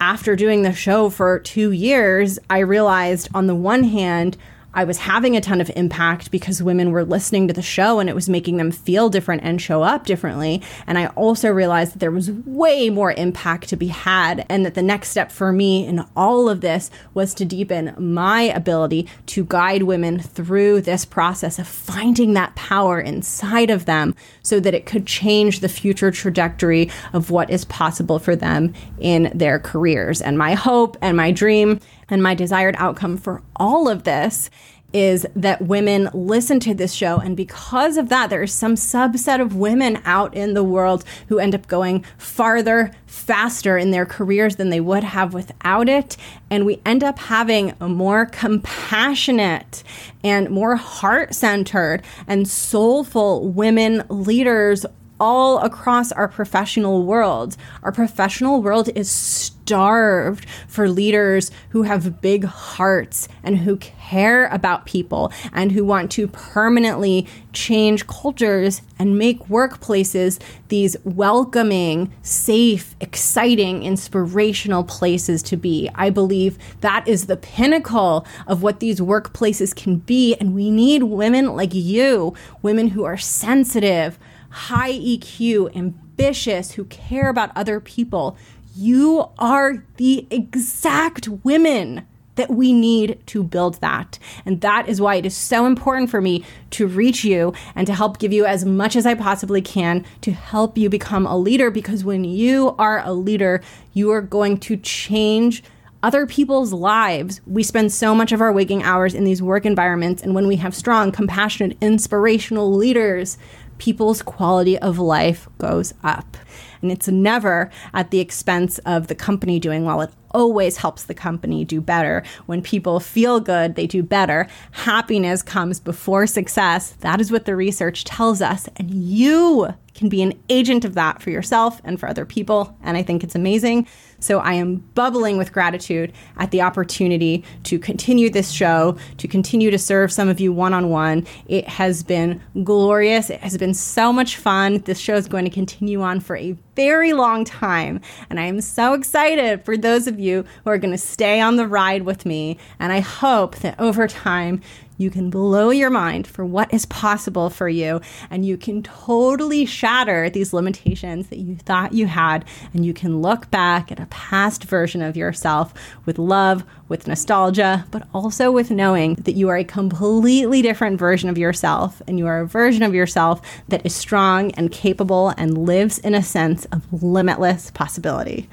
after 0.00 0.36
doing 0.36 0.62
the 0.62 0.74
show 0.74 1.08
for 1.08 1.38
two 1.38 1.72
years, 1.72 2.38
I 2.50 2.58
realized 2.58 3.28
on 3.34 3.46
the 3.46 3.54
one 3.54 3.84
hand, 3.84 4.36
I 4.76 4.84
was 4.84 4.98
having 4.98 5.36
a 5.36 5.40
ton 5.40 5.62
of 5.62 5.70
impact 5.74 6.30
because 6.30 6.62
women 6.62 6.92
were 6.92 7.02
listening 7.02 7.48
to 7.48 7.54
the 7.54 7.62
show 7.62 7.98
and 7.98 8.10
it 8.10 8.14
was 8.14 8.28
making 8.28 8.58
them 8.58 8.70
feel 8.70 9.08
different 9.08 9.42
and 9.42 9.60
show 9.60 9.82
up 9.82 10.04
differently. 10.04 10.60
And 10.86 10.98
I 10.98 11.06
also 11.08 11.48
realized 11.48 11.94
that 11.94 11.98
there 12.00 12.10
was 12.10 12.30
way 12.30 12.90
more 12.90 13.12
impact 13.12 13.70
to 13.70 13.76
be 13.76 13.86
had, 13.86 14.44
and 14.50 14.66
that 14.66 14.74
the 14.74 14.82
next 14.82 15.08
step 15.08 15.32
for 15.32 15.50
me 15.50 15.86
in 15.86 16.04
all 16.14 16.50
of 16.50 16.60
this 16.60 16.90
was 17.14 17.32
to 17.34 17.46
deepen 17.46 17.94
my 17.98 18.42
ability 18.42 19.08
to 19.26 19.46
guide 19.46 19.84
women 19.84 20.20
through 20.20 20.82
this 20.82 21.06
process 21.06 21.58
of 21.58 21.66
finding 21.66 22.34
that 22.34 22.54
power 22.54 23.00
inside 23.00 23.70
of 23.70 23.86
them 23.86 24.14
so 24.42 24.60
that 24.60 24.74
it 24.74 24.84
could 24.84 25.06
change 25.06 25.60
the 25.60 25.70
future 25.70 26.10
trajectory 26.10 26.90
of 27.14 27.30
what 27.30 27.48
is 27.48 27.64
possible 27.64 28.18
for 28.18 28.36
them 28.36 28.74
in 28.98 29.32
their 29.34 29.58
careers. 29.58 30.20
And 30.20 30.36
my 30.36 30.52
hope 30.52 30.98
and 31.00 31.16
my 31.16 31.32
dream 31.32 31.80
and 32.08 32.22
my 32.22 32.34
desired 32.34 32.76
outcome 32.78 33.16
for 33.16 33.42
all 33.56 33.88
of 33.88 34.04
this 34.04 34.50
is 34.92 35.26
that 35.34 35.60
women 35.60 36.08
listen 36.14 36.60
to 36.60 36.72
this 36.72 36.92
show. 36.92 37.18
And 37.18 37.36
because 37.36 37.96
of 37.96 38.08
that, 38.08 38.30
there 38.30 38.42
is 38.42 38.52
some 38.52 38.76
subset 38.76 39.40
of 39.40 39.54
women 39.54 40.00
out 40.04 40.34
in 40.34 40.54
the 40.54 40.64
world 40.64 41.04
who 41.28 41.38
end 41.38 41.54
up 41.54 41.66
going 41.66 42.04
farther, 42.16 42.92
faster 43.06 43.76
in 43.76 43.90
their 43.90 44.06
careers 44.06 44.56
than 44.56 44.70
they 44.70 44.80
would 44.80 45.04
have 45.04 45.34
without 45.34 45.88
it. 45.88 46.16
And 46.50 46.64
we 46.64 46.80
end 46.86 47.04
up 47.04 47.18
having 47.18 47.74
a 47.80 47.88
more 47.88 48.26
compassionate 48.26 49.82
and 50.24 50.48
more 50.48 50.76
heart 50.76 51.34
centered 51.34 52.02
and 52.26 52.48
soulful 52.48 53.48
women 53.48 54.02
leaders 54.08 54.86
all 55.18 55.58
across 55.58 56.12
our 56.12 56.28
professional 56.28 57.04
world. 57.04 57.56
Our 57.82 57.92
professional 57.92 58.62
world 58.62 58.88
is 58.94 59.10
starved 59.10 60.48
for 60.68 60.88
leaders 60.88 61.50
who 61.70 61.82
have 61.82 62.20
big 62.20 62.44
hearts 62.44 63.28
and 63.42 63.58
who 63.58 63.76
care 63.76 64.46
about 64.46 64.86
people 64.86 65.32
and 65.52 65.72
who 65.72 65.84
want 65.84 66.10
to 66.12 66.28
permanently 66.28 67.26
change 67.52 68.06
cultures 68.06 68.82
and 68.98 69.18
make 69.18 69.48
workplaces 69.48 70.40
these 70.68 70.96
welcoming, 71.04 72.12
safe, 72.22 72.94
exciting, 73.00 73.82
inspirational 73.82 74.84
places 74.84 75.42
to 75.42 75.56
be. 75.56 75.90
I 75.94 76.10
believe 76.10 76.58
that 76.82 77.08
is 77.08 77.26
the 77.26 77.36
pinnacle 77.36 78.26
of 78.46 78.62
what 78.62 78.80
these 78.80 79.00
workplaces 79.00 79.74
can 79.74 79.96
be. 79.96 80.36
And 80.36 80.54
we 80.54 80.70
need 80.70 81.04
women 81.04 81.56
like 81.56 81.74
you, 81.74 82.34
women 82.62 82.88
who 82.88 83.04
are 83.04 83.16
sensitive 83.16 84.18
high 84.56 84.92
EQ, 84.92 85.76
ambitious, 85.76 86.72
who 86.72 86.84
care 86.86 87.28
about 87.28 87.50
other 87.54 87.78
people. 87.78 88.36
You 88.74 89.28
are 89.38 89.84
the 89.98 90.26
exact 90.30 91.28
women 91.28 92.06
that 92.36 92.50
we 92.50 92.72
need 92.72 93.18
to 93.26 93.42
build 93.42 93.80
that. 93.80 94.18
And 94.44 94.60
that 94.62 94.88
is 94.88 95.00
why 95.00 95.16
it 95.16 95.26
is 95.26 95.36
so 95.36 95.66
important 95.66 96.10
for 96.10 96.20
me 96.20 96.44
to 96.70 96.86
reach 96.86 97.24
you 97.24 97.52
and 97.74 97.86
to 97.86 97.94
help 97.94 98.18
give 98.18 98.32
you 98.32 98.44
as 98.44 98.64
much 98.64 98.96
as 98.96 99.06
I 99.06 99.14
possibly 99.14 99.62
can 99.62 100.04
to 100.22 100.32
help 100.32 100.78
you 100.78 100.88
become 100.88 101.26
a 101.26 101.36
leader. 101.36 101.70
Because 101.70 102.04
when 102.04 102.24
you 102.24 102.74
are 102.78 103.02
a 103.04 103.12
leader, 103.12 103.62
you 103.92 104.10
are 104.10 104.22
going 104.22 104.58
to 104.60 104.76
change 104.76 105.62
other 106.02 106.26
people's 106.26 106.72
lives. 106.72 107.40
We 107.46 107.62
spend 107.62 107.92
so 107.92 108.14
much 108.14 108.32
of 108.32 108.40
our 108.40 108.52
waking 108.52 108.82
hours 108.82 109.14
in 109.14 109.24
these 109.24 109.42
work 109.42 109.66
environments. 109.66 110.22
And 110.22 110.34
when 110.34 110.46
we 110.46 110.56
have 110.56 110.74
strong, 110.74 111.10
compassionate, 111.10 111.76
inspirational 111.80 112.72
leaders, 112.72 113.38
people's 113.78 114.22
quality 114.22 114.78
of 114.78 114.98
life 114.98 115.48
goes 115.58 115.94
up. 116.02 116.36
And 116.82 116.92
it's 116.92 117.08
never 117.08 117.70
at 117.94 118.10
the 118.10 118.20
expense 118.20 118.78
of 118.80 119.08
the 119.08 119.14
company 119.14 119.58
doing 119.58 119.84
well. 119.84 120.00
It 120.02 120.10
always 120.30 120.76
helps 120.76 121.04
the 121.04 121.14
company 121.14 121.64
do 121.64 121.80
better. 121.80 122.22
When 122.44 122.62
people 122.62 123.00
feel 123.00 123.40
good, 123.40 123.74
they 123.74 123.86
do 123.86 124.02
better. 124.02 124.46
Happiness 124.72 125.42
comes 125.42 125.80
before 125.80 126.26
success. 126.26 126.90
That 127.00 127.20
is 127.20 127.32
what 127.32 127.46
the 127.46 127.56
research 127.56 128.04
tells 128.04 128.42
us. 128.42 128.68
And 128.76 128.90
you 128.90 129.74
can 129.96 130.08
be 130.08 130.22
an 130.22 130.38
agent 130.48 130.84
of 130.84 130.94
that 130.94 131.22
for 131.22 131.30
yourself 131.30 131.80
and 131.84 131.98
for 131.98 132.08
other 132.08 132.24
people. 132.24 132.76
And 132.82 132.96
I 132.96 133.02
think 133.02 133.24
it's 133.24 133.34
amazing. 133.34 133.86
So 134.18 134.38
I 134.38 134.54
am 134.54 134.76
bubbling 134.94 135.36
with 135.36 135.52
gratitude 135.52 136.12
at 136.36 136.50
the 136.50 136.62
opportunity 136.62 137.44
to 137.64 137.78
continue 137.78 138.30
this 138.30 138.50
show, 138.50 138.96
to 139.18 139.28
continue 139.28 139.70
to 139.70 139.78
serve 139.78 140.12
some 140.12 140.28
of 140.28 140.40
you 140.40 140.52
one 140.52 140.72
on 140.72 140.88
one. 140.88 141.26
It 141.46 141.68
has 141.68 142.02
been 142.02 142.40
glorious. 142.64 143.30
It 143.30 143.40
has 143.40 143.58
been 143.58 143.74
so 143.74 144.12
much 144.12 144.36
fun. 144.36 144.78
This 144.80 144.98
show 144.98 145.16
is 145.16 145.28
going 145.28 145.44
to 145.44 145.50
continue 145.50 146.02
on 146.02 146.20
for 146.20 146.36
a 146.36 146.56
very 146.74 147.12
long 147.12 147.44
time. 147.44 148.00
And 148.30 148.38
I 148.38 148.44
am 148.44 148.60
so 148.60 148.94
excited 148.94 149.64
for 149.64 149.76
those 149.76 150.06
of 150.06 150.18
you 150.18 150.44
who 150.64 150.70
are 150.70 150.78
going 150.78 150.92
to 150.92 150.98
stay 150.98 151.40
on 151.40 151.56
the 151.56 151.66
ride 151.66 152.02
with 152.02 152.26
me. 152.26 152.58
And 152.78 152.92
I 152.92 153.00
hope 153.00 153.56
that 153.56 153.78
over 153.78 154.06
time, 154.06 154.60
you 154.96 155.10
can 155.10 155.30
blow 155.30 155.70
your 155.70 155.90
mind 155.90 156.26
for 156.26 156.44
what 156.44 156.72
is 156.72 156.86
possible 156.86 157.50
for 157.50 157.68
you, 157.68 158.00
and 158.30 158.44
you 158.44 158.56
can 158.56 158.82
totally 158.82 159.66
shatter 159.66 160.30
these 160.30 160.52
limitations 160.52 161.28
that 161.28 161.38
you 161.38 161.56
thought 161.56 161.92
you 161.92 162.06
had, 162.06 162.44
and 162.72 162.84
you 162.86 162.94
can 162.94 163.20
look 163.20 163.50
back 163.50 163.92
at 163.92 164.00
a 164.00 164.06
past 164.06 164.64
version 164.64 165.02
of 165.02 165.16
yourself 165.16 165.74
with 166.04 166.18
love, 166.18 166.64
with 166.88 167.06
nostalgia, 167.06 167.84
but 167.90 168.06
also 168.14 168.50
with 168.50 168.70
knowing 168.70 169.14
that 169.14 169.34
you 169.34 169.48
are 169.48 169.56
a 169.56 169.64
completely 169.64 170.62
different 170.62 170.98
version 170.98 171.28
of 171.28 171.38
yourself, 171.38 172.00
and 172.06 172.18
you 172.18 172.26
are 172.26 172.40
a 172.40 172.46
version 172.46 172.82
of 172.82 172.94
yourself 172.94 173.40
that 173.68 173.84
is 173.84 173.94
strong 173.94 174.50
and 174.52 174.70
capable 174.70 175.32
and 175.36 175.58
lives 175.58 175.98
in 175.98 176.14
a 176.14 176.22
sense 176.22 176.64
of 176.66 177.02
limitless 177.02 177.70
possibility 177.72 178.48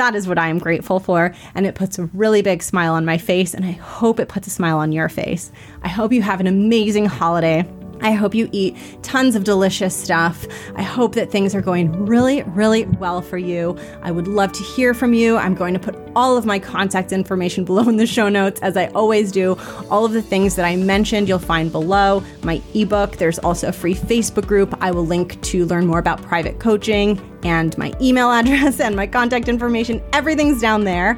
that 0.00 0.14
is 0.14 0.26
what 0.26 0.38
I 0.38 0.48
am 0.48 0.58
grateful 0.58 0.98
for. 0.98 1.34
And 1.54 1.66
it 1.66 1.74
puts 1.74 1.98
a 1.98 2.06
really 2.14 2.40
big 2.40 2.62
smile 2.62 2.94
on 2.94 3.04
my 3.04 3.18
face. 3.18 3.52
And 3.52 3.66
I 3.66 3.72
hope 3.72 4.18
it 4.18 4.28
puts 4.28 4.46
a 4.46 4.50
smile 4.50 4.78
on 4.78 4.92
your 4.92 5.10
face. 5.10 5.52
I 5.82 5.88
hope 5.88 6.10
you 6.10 6.22
have 6.22 6.40
an 6.40 6.46
amazing 6.46 7.04
holiday. 7.04 7.68
I 8.02 8.12
hope 8.12 8.34
you 8.34 8.48
eat 8.52 8.76
tons 9.02 9.34
of 9.34 9.44
delicious 9.44 9.94
stuff. 9.94 10.46
I 10.74 10.82
hope 10.82 11.14
that 11.14 11.30
things 11.30 11.54
are 11.54 11.60
going 11.60 12.06
really, 12.06 12.42
really 12.44 12.84
well 12.84 13.20
for 13.20 13.38
you. 13.38 13.78
I 14.02 14.10
would 14.10 14.26
love 14.26 14.52
to 14.52 14.62
hear 14.62 14.94
from 14.94 15.14
you. 15.14 15.36
I'm 15.36 15.54
going 15.54 15.74
to 15.74 15.80
put 15.80 15.96
all 16.16 16.36
of 16.36 16.44
my 16.46 16.58
contact 16.58 17.12
information 17.12 17.64
below 17.70 17.88
in 17.88 17.96
the 17.96 18.06
show 18.06 18.28
notes, 18.28 18.60
as 18.60 18.76
I 18.76 18.86
always 18.88 19.32
do. 19.32 19.56
All 19.90 20.04
of 20.04 20.12
the 20.12 20.22
things 20.22 20.56
that 20.56 20.64
I 20.64 20.76
mentioned, 20.76 21.28
you'll 21.28 21.38
find 21.38 21.70
below 21.70 22.22
my 22.42 22.62
ebook. 22.74 23.16
There's 23.16 23.38
also 23.38 23.68
a 23.68 23.72
free 23.72 23.94
Facebook 23.94 24.46
group. 24.46 24.76
I 24.80 24.90
will 24.90 25.06
link 25.06 25.40
to 25.42 25.66
learn 25.66 25.86
more 25.86 25.98
about 25.98 26.22
private 26.22 26.58
coaching 26.58 27.20
and 27.44 27.76
my 27.78 27.92
email 28.00 28.30
address 28.32 28.80
and 28.80 28.96
my 28.96 29.06
contact 29.06 29.48
information. 29.48 30.02
Everything's 30.12 30.60
down 30.60 30.84
there. 30.84 31.16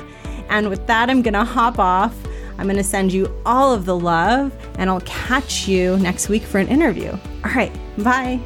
And 0.49 0.69
with 0.69 0.87
that, 0.87 1.09
I'm 1.09 1.23
going 1.23 1.35
to 1.35 1.45
hop 1.45 1.79
off. 1.79 2.15
I'm 2.59 2.67
going 2.67 2.77
to 2.77 2.85
send 2.85 3.13
you 3.13 3.35
all 3.45 3.73
of 3.73 3.85
the 3.85 3.97
love, 3.97 4.53
and 4.79 4.89
I'll 4.91 5.01
catch 5.01 5.67
you 5.67 5.97
next 5.99 6.29
week 6.29 6.43
for 6.43 6.59
an 6.59 6.69
interview. 6.69 7.11
All 7.45 7.53
right, 7.55 7.73
bye. 7.99 8.41